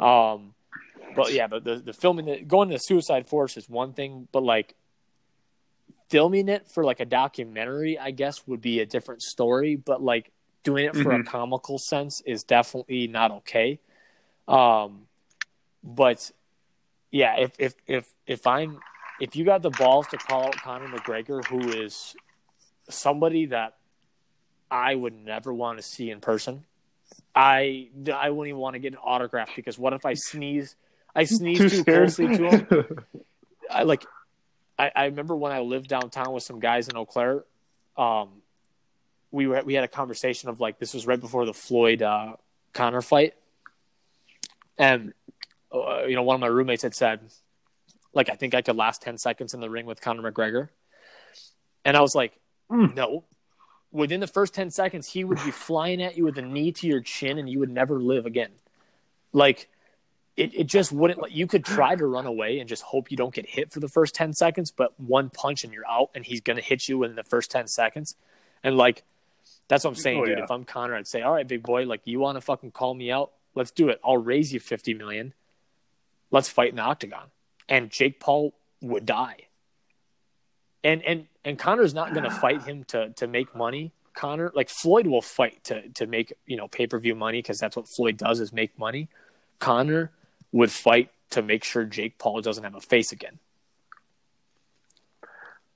[0.00, 0.54] Um,
[1.14, 4.28] but yeah, but the the filming, the, going to the Suicide Forest is one thing,
[4.32, 4.74] but like
[6.08, 9.76] filming it for like a documentary, I guess would be a different story.
[9.76, 10.30] But like
[10.62, 11.26] doing it for a Mhm.
[11.26, 13.78] comical sense is definitely not okay.
[14.48, 15.08] Um,
[15.82, 16.30] but
[17.14, 18.80] yeah, if if if if I'm
[19.20, 22.16] if you got the balls to call out Conor McGregor, who is
[22.90, 23.76] somebody that
[24.68, 26.64] I would never want to see in person,
[27.32, 30.74] I I wouldn't even want to get an autograph because what if I sneeze?
[31.14, 31.98] I sneeze too, scared.
[32.08, 32.98] closely to him.
[33.70, 34.04] I like.
[34.76, 37.44] I, I remember when I lived downtown with some guys in Eau Claire.
[37.96, 38.28] Um,
[39.30, 42.34] we were we had a conversation of like this was right before the Floyd uh,
[42.72, 43.34] Conor fight,
[44.76, 45.14] and
[46.08, 47.20] you know one of my roommates had said,
[48.12, 50.68] like I think I could last ten seconds in the ring with Conor McGregor,
[51.84, 52.32] and I was like,
[52.70, 52.94] Mm.
[52.94, 53.24] no.
[53.92, 56.86] Within the first ten seconds, he would be flying at you with a knee to
[56.86, 58.50] your chin, and you would never live again.
[59.32, 59.68] Like
[60.36, 63.16] it, it just wouldn't let you could try to run away and just hope you
[63.16, 66.24] don't get hit for the first 10 seconds but one punch and you're out and
[66.24, 68.16] he's going to hit you in the first 10 seconds
[68.64, 69.04] and like
[69.68, 70.42] that's what i'm saying Oh, dude yeah.
[70.44, 72.94] if i'm connor i'd say all right big boy like you want to fucking call
[72.94, 75.34] me out let's do it i'll raise you 50 million
[76.34, 77.30] let's fight in the octagon.
[77.68, 79.46] And jake paul would die.
[80.82, 82.38] And and and connor's not going to ah.
[82.38, 83.92] fight him to to make money.
[84.14, 87.88] Conor like floyd will fight to to make you know pay-per-view money because that's what
[87.88, 89.08] floyd does is make money.
[89.58, 90.10] Conor
[90.52, 93.38] would fight to make sure Jake Paul doesn't have a face again.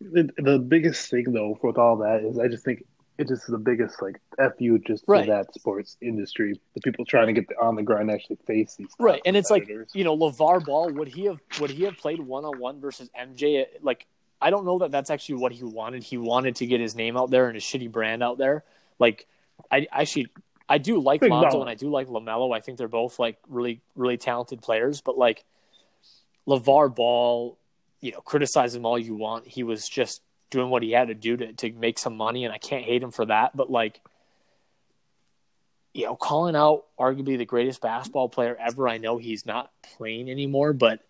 [0.00, 2.84] the, the biggest thing though with all that is I just think
[3.18, 4.20] it just the biggest like
[4.58, 5.26] fu just Right.
[5.26, 6.60] for that sports industry.
[6.74, 9.50] The people trying to get the, on the ground actually face these Right, and it's
[9.50, 12.80] like you know LeVar Ball would he have would he have played one on one
[12.80, 13.66] versus MJ?
[13.82, 14.06] Like
[14.40, 16.04] I don't know that that's actually what he wanted.
[16.04, 18.62] He wanted to get his name out there and his shitty brand out there.
[19.00, 19.26] Like
[19.70, 20.28] I actually
[20.68, 22.54] I do like Big Lonzo and I do like Lamelo.
[22.56, 25.00] I think they're both like really really talented players.
[25.00, 25.44] But like
[26.46, 27.58] LeVar Ball,
[28.00, 29.46] you know, criticize him all you want.
[29.46, 32.52] He was just doing what he had to do to to make some money, and
[32.52, 33.56] I can't hate him for that.
[33.56, 34.00] But like.
[35.94, 38.86] You know, calling out arguably the greatest basketball player ever.
[38.88, 41.00] I know he's not playing anymore, but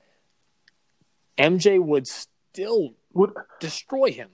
[1.36, 4.30] MJ would still What- destroy him.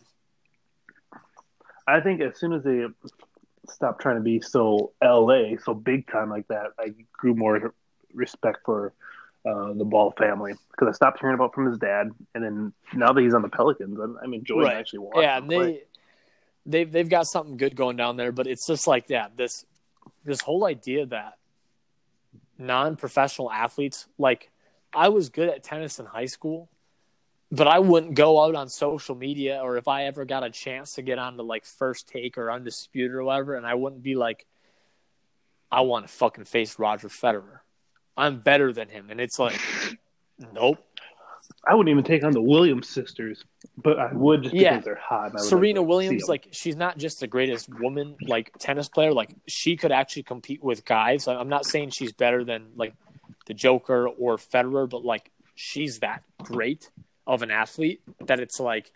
[1.88, 2.84] I think as soon as they
[3.68, 7.74] stopped trying to be so LA, so big time like that, I grew more
[8.12, 8.92] respect for
[9.46, 13.12] uh, the Ball family because I stopped hearing about from his dad, and then now
[13.12, 14.76] that he's on the Pelicans, I'm, I'm enjoying Right.
[14.76, 15.22] actually watching.
[15.22, 15.82] yeah, and they
[16.66, 19.64] they've they've got something good going down there, but it's just like yeah, this
[20.24, 21.34] this whole idea that
[22.58, 24.50] non-professional athletes like
[24.94, 26.68] I was good at tennis in high school,
[27.50, 30.94] but I wouldn't go out on social media or if I ever got a chance
[30.94, 34.46] to get onto like first take or undisputed or whatever, and I wouldn't be like,
[35.72, 37.58] I want to fucking face Roger Federer.
[38.16, 39.60] I'm better than him, and it's like,
[40.52, 40.78] nope.
[41.66, 43.44] I wouldn't even take on the Williams sisters,
[43.76, 44.72] but I would just Yeah.
[44.72, 45.30] because they're hot.
[45.30, 48.88] and I would Serena like Williams, like she's not just the greatest woman like tennis
[48.88, 49.12] player.
[49.12, 51.28] Like she could actually compete with guys.
[51.28, 52.94] I'm not saying she's better than like
[53.46, 56.90] the Joker or Federer, but like she's that great
[57.26, 58.90] of an athlete that it's like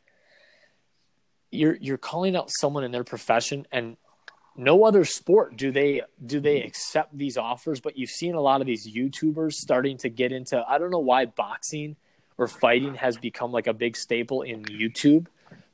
[1.50, 3.96] you're you're calling out someone in their profession and
[4.58, 8.60] no other sport do they do they accept these offers but you've seen a lot
[8.60, 11.96] of these youtubers starting to get into i don't know why boxing
[12.36, 15.26] or fighting has become like a big staple in youtube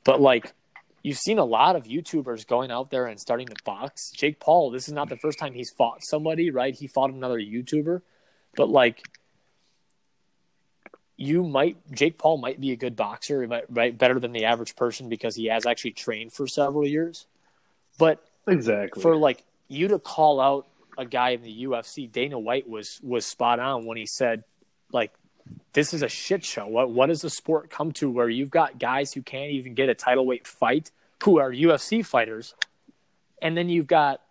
[0.03, 0.53] but like
[1.01, 4.69] you've seen a lot of youtubers going out there and starting to box jake paul
[4.69, 8.01] this is not the first time he's fought somebody right he fought another youtuber
[8.55, 9.01] but like
[11.17, 14.75] you might Jake Paul might be a good boxer, might, right, better than the average
[14.75, 17.25] person because he has actually trained for several years.
[17.97, 19.01] But exactly.
[19.01, 20.67] for like you to call out
[20.97, 24.43] a guy in the UFC, Dana White was was spot on when he said,
[24.91, 25.13] like,
[25.73, 26.67] this is a shit show.
[26.67, 29.89] What what does the sport come to where you've got guys who can't even get
[29.89, 30.91] a title weight fight
[31.23, 32.53] who are UFC fighters,
[33.41, 34.21] and then you've got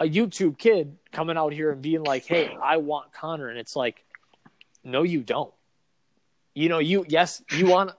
[0.00, 3.76] a YouTube kid coming out here and being like, "Hey, I want Conor," and it's
[3.76, 4.04] like,
[4.84, 5.52] no, you don't.
[6.54, 7.92] You know, you yes, you want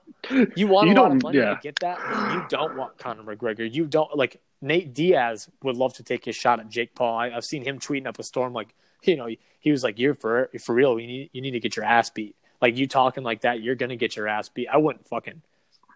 [0.56, 1.38] you want You a lot of money.
[1.40, 1.54] yeah.
[1.54, 2.00] I get that.
[2.34, 3.72] You don't want Conor McGregor.
[3.74, 7.18] You don't like Nate Diaz would love to take his shot at Jake Paul.
[7.18, 9.28] I, I've seen him tweeting up a storm like, you know,
[9.60, 11.00] he was like, "You're for for real.
[11.00, 13.76] You need you need to get your ass beat." Like you talking like that, you're
[13.76, 14.70] gonna get your ass beat.
[14.70, 15.42] I wouldn't fucking,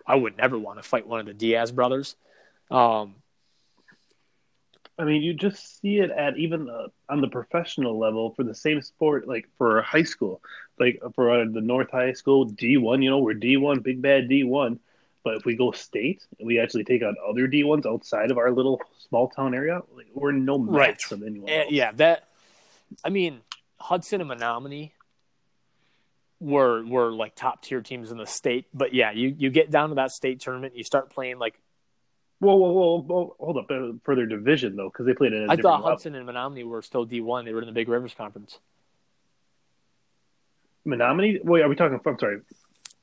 [0.06, 2.18] I would never want to fight one of the Diaz brothers.
[2.70, 3.16] Um,
[5.00, 8.56] I mean, you just see it at even uh, on the professional level for the
[8.56, 10.42] same sport, like for high school,
[10.80, 13.02] like for uh, the North High School D one.
[13.02, 14.80] You know, we're D one, big bad D one.
[15.28, 18.38] But if we go state and we actually take on other D ones outside of
[18.38, 21.02] our little small town area, like, we're no match Right.
[21.02, 21.50] from anyone.
[21.50, 21.70] Else.
[21.70, 22.30] yeah, that.
[23.04, 23.42] I mean,
[23.78, 24.92] Hudson and Menomonie
[26.40, 29.90] were were like top tier teams in the state, but yeah, you you get down
[29.90, 31.60] to that state tournament, you start playing like
[32.40, 33.36] Whoa, whoa, whoa, whoa!
[33.38, 35.50] Hold up, uh, for their division though, because they played in.
[35.50, 35.88] a I thought level.
[35.90, 37.44] Hudson and Menomonie were still D one.
[37.44, 38.60] They were in the Big Rivers Conference.
[40.88, 41.44] Menomonie.
[41.44, 42.00] Wait, are we talking?
[42.06, 42.40] I'm sorry.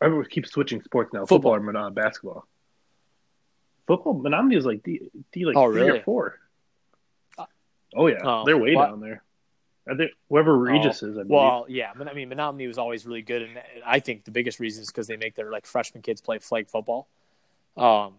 [0.00, 1.20] I keep switching sports now.
[1.20, 1.54] Football.
[1.54, 2.46] Football, or uh, basketball.
[3.86, 4.20] Football.
[4.20, 5.98] Menomonie is like D, D like Oh, three really?
[6.00, 6.38] or four.
[7.96, 9.22] Oh yeah, Oh, they're way down there.
[9.86, 11.30] They, whoever Regis is, I believe.
[11.30, 14.82] Well, yeah, I mean, Menomonie was always really good, and I think the biggest reason
[14.82, 17.06] is because they make their like freshman kids play flag football.
[17.76, 18.14] Um,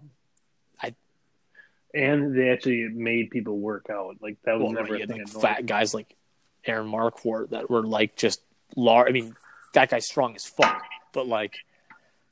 [1.96, 4.18] and they actually made people work out.
[4.22, 6.14] Like that was well, never a had, like fat guys like
[6.66, 8.42] Aaron Marquardt that were like just
[8.76, 9.08] large.
[9.08, 9.36] I mean,
[9.74, 10.84] that guy's strong as fuck,
[11.16, 11.56] but like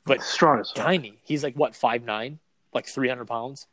[0.05, 1.17] but Strong tiny.
[1.23, 2.37] He's like what five nine,
[2.73, 3.65] like three hundred pounds.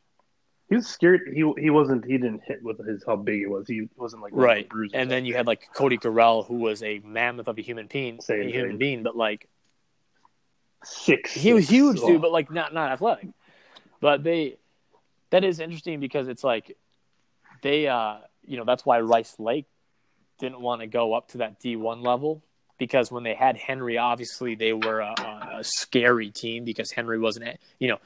[0.68, 1.22] He was scared.
[1.34, 2.04] He he wasn't.
[2.04, 3.66] He didn't hit with his how big he was.
[3.66, 4.68] He wasn't like Right.
[4.68, 7.88] bruises And then you had like Cody Garrell, who was a mammoth of a human
[7.88, 9.48] being, Same a human being, but like
[10.84, 11.32] six.
[11.34, 12.06] he was huge, Oh.
[12.06, 13.28] dude, but like not not athletic.
[14.00, 14.56] But they
[15.30, 16.76] that is interesting because it's like
[17.62, 19.66] they uh you know that's why Rice Lake
[20.38, 22.42] didn't want to go up to that D one level
[22.80, 25.14] because when they had Henry, obviously they were a,
[25.58, 27.98] a, scary team because Henry wasn't you know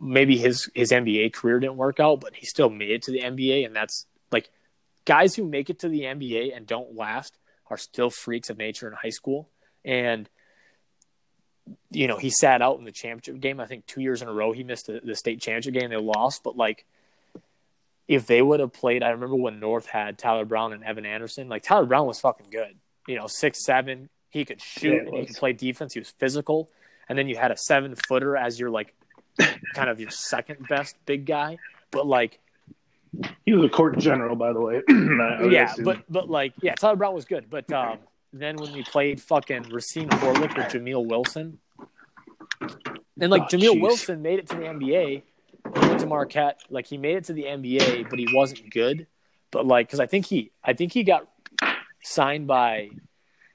[0.00, 3.20] maybe his his NBA career didn't work out, but he still made it to the
[3.20, 4.48] NBA, and that's like
[5.04, 7.36] guys who make it to the NBA and don't last
[7.68, 9.50] are still freaks of nature in high school
[9.84, 10.28] and
[11.90, 13.60] you know, he sat out in the championship game.
[13.60, 15.90] I think two years in a row he missed the, the state championship game.
[15.90, 16.84] They lost, but like,
[18.08, 21.48] if they would have played, I remember when North had Tyler Brown and Evan Anderson.
[21.48, 22.76] Like Tyler Brown was fucking good.
[23.06, 24.08] You know, six seven.
[24.32, 25.92] He could shoot Yeah, and he could play defense.
[25.94, 26.70] He was physical,
[27.08, 28.94] and then you had a seven footer as your like,
[29.74, 31.58] kind of your second best big guy.
[31.90, 32.40] But like,
[33.44, 34.82] He was a court general, by the way.
[35.50, 35.84] Yeah, assume.
[35.84, 37.50] but but like, yeah, Tyler Brown was good.
[37.50, 37.98] But um,
[38.32, 41.58] then when we played fucking Racine Horlick with Jamil Wilson,
[43.20, 43.80] and like Oh, Jamil jeez.
[43.82, 45.22] Wilson made it to the NBA,
[45.74, 46.60] he went to Marquette.
[46.70, 49.06] Like he made it to the NBA, but he wasn't good.
[49.50, 51.28] But like, because I think he, I think he got
[52.02, 52.88] signed by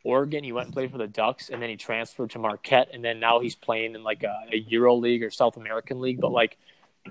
[0.08, 0.44] Oregon.
[0.44, 3.20] He went and played for the Ducks, and then he transferred to Marquette, and then
[3.20, 6.20] now he's playing in like a, a Euro League or South American League.
[6.22, 6.58] But like,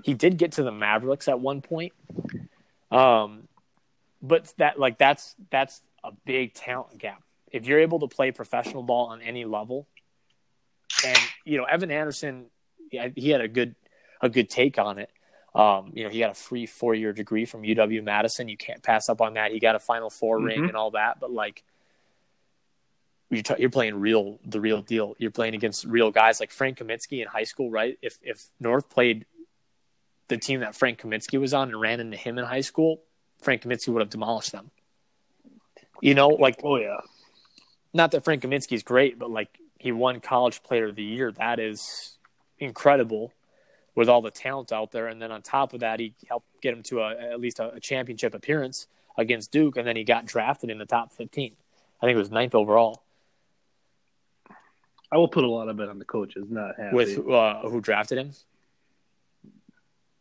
[0.03, 1.93] he did get to the Mavericks at one point.
[2.91, 3.47] Um,
[4.21, 7.21] but that like that's that's a big talent gap.
[7.51, 9.87] If you're able to play professional ball on any level,
[11.05, 12.45] and you know Evan Anderson,
[12.89, 13.75] he had a good
[14.21, 15.09] a good take on it.
[15.53, 18.47] Um, you know, he got a free four year degree from UW Madison.
[18.47, 19.51] You can't pass up on that.
[19.51, 20.67] He got a Final 4 ring Mhm.
[20.67, 21.19] and all that.
[21.19, 21.63] But like,
[23.29, 25.15] you're, t- you're playing real the real deal.
[25.17, 27.97] You're playing against real guys like Frank Kaminsky in high school, right?
[28.01, 29.25] If if North played
[30.29, 33.01] the team that Frank Kaminsky was on and ran into him in high school,
[33.41, 34.71] Frank Kaminsky would have demolished them.
[36.01, 37.01] You know, like oh yeah,
[37.93, 41.31] not that Frank Kaminsky is great, but like he won College Player of the Year.
[41.31, 42.17] That is
[42.59, 43.33] incredible
[43.93, 45.07] with all the talent out there.
[45.07, 47.73] And then on top of that, he helped get him to a, at least a,
[47.73, 51.55] a championship appearance against Duke, and then he got drafted in the top 15.
[51.99, 53.01] I think it was ninth overall
[55.11, 56.45] I will put a lot of it on the coaches.
[56.49, 56.95] Not happy.
[56.95, 58.31] with uh, who drafted him.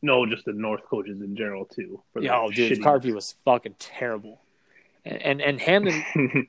[0.02, 2.02] no, just the North coaches in general too.
[2.12, 4.40] for Yeah, oh, dude, shitty- Carpy was fucking terrible.
[5.04, 6.02] And and, and Hammond,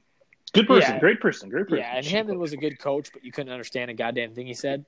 [0.53, 0.99] Good person, Yeah.
[0.99, 1.79] great person, great person.
[1.79, 4.53] yeah, and Hammond was a good coach, but you couldn't understand a goddamn thing he
[4.53, 4.85] said.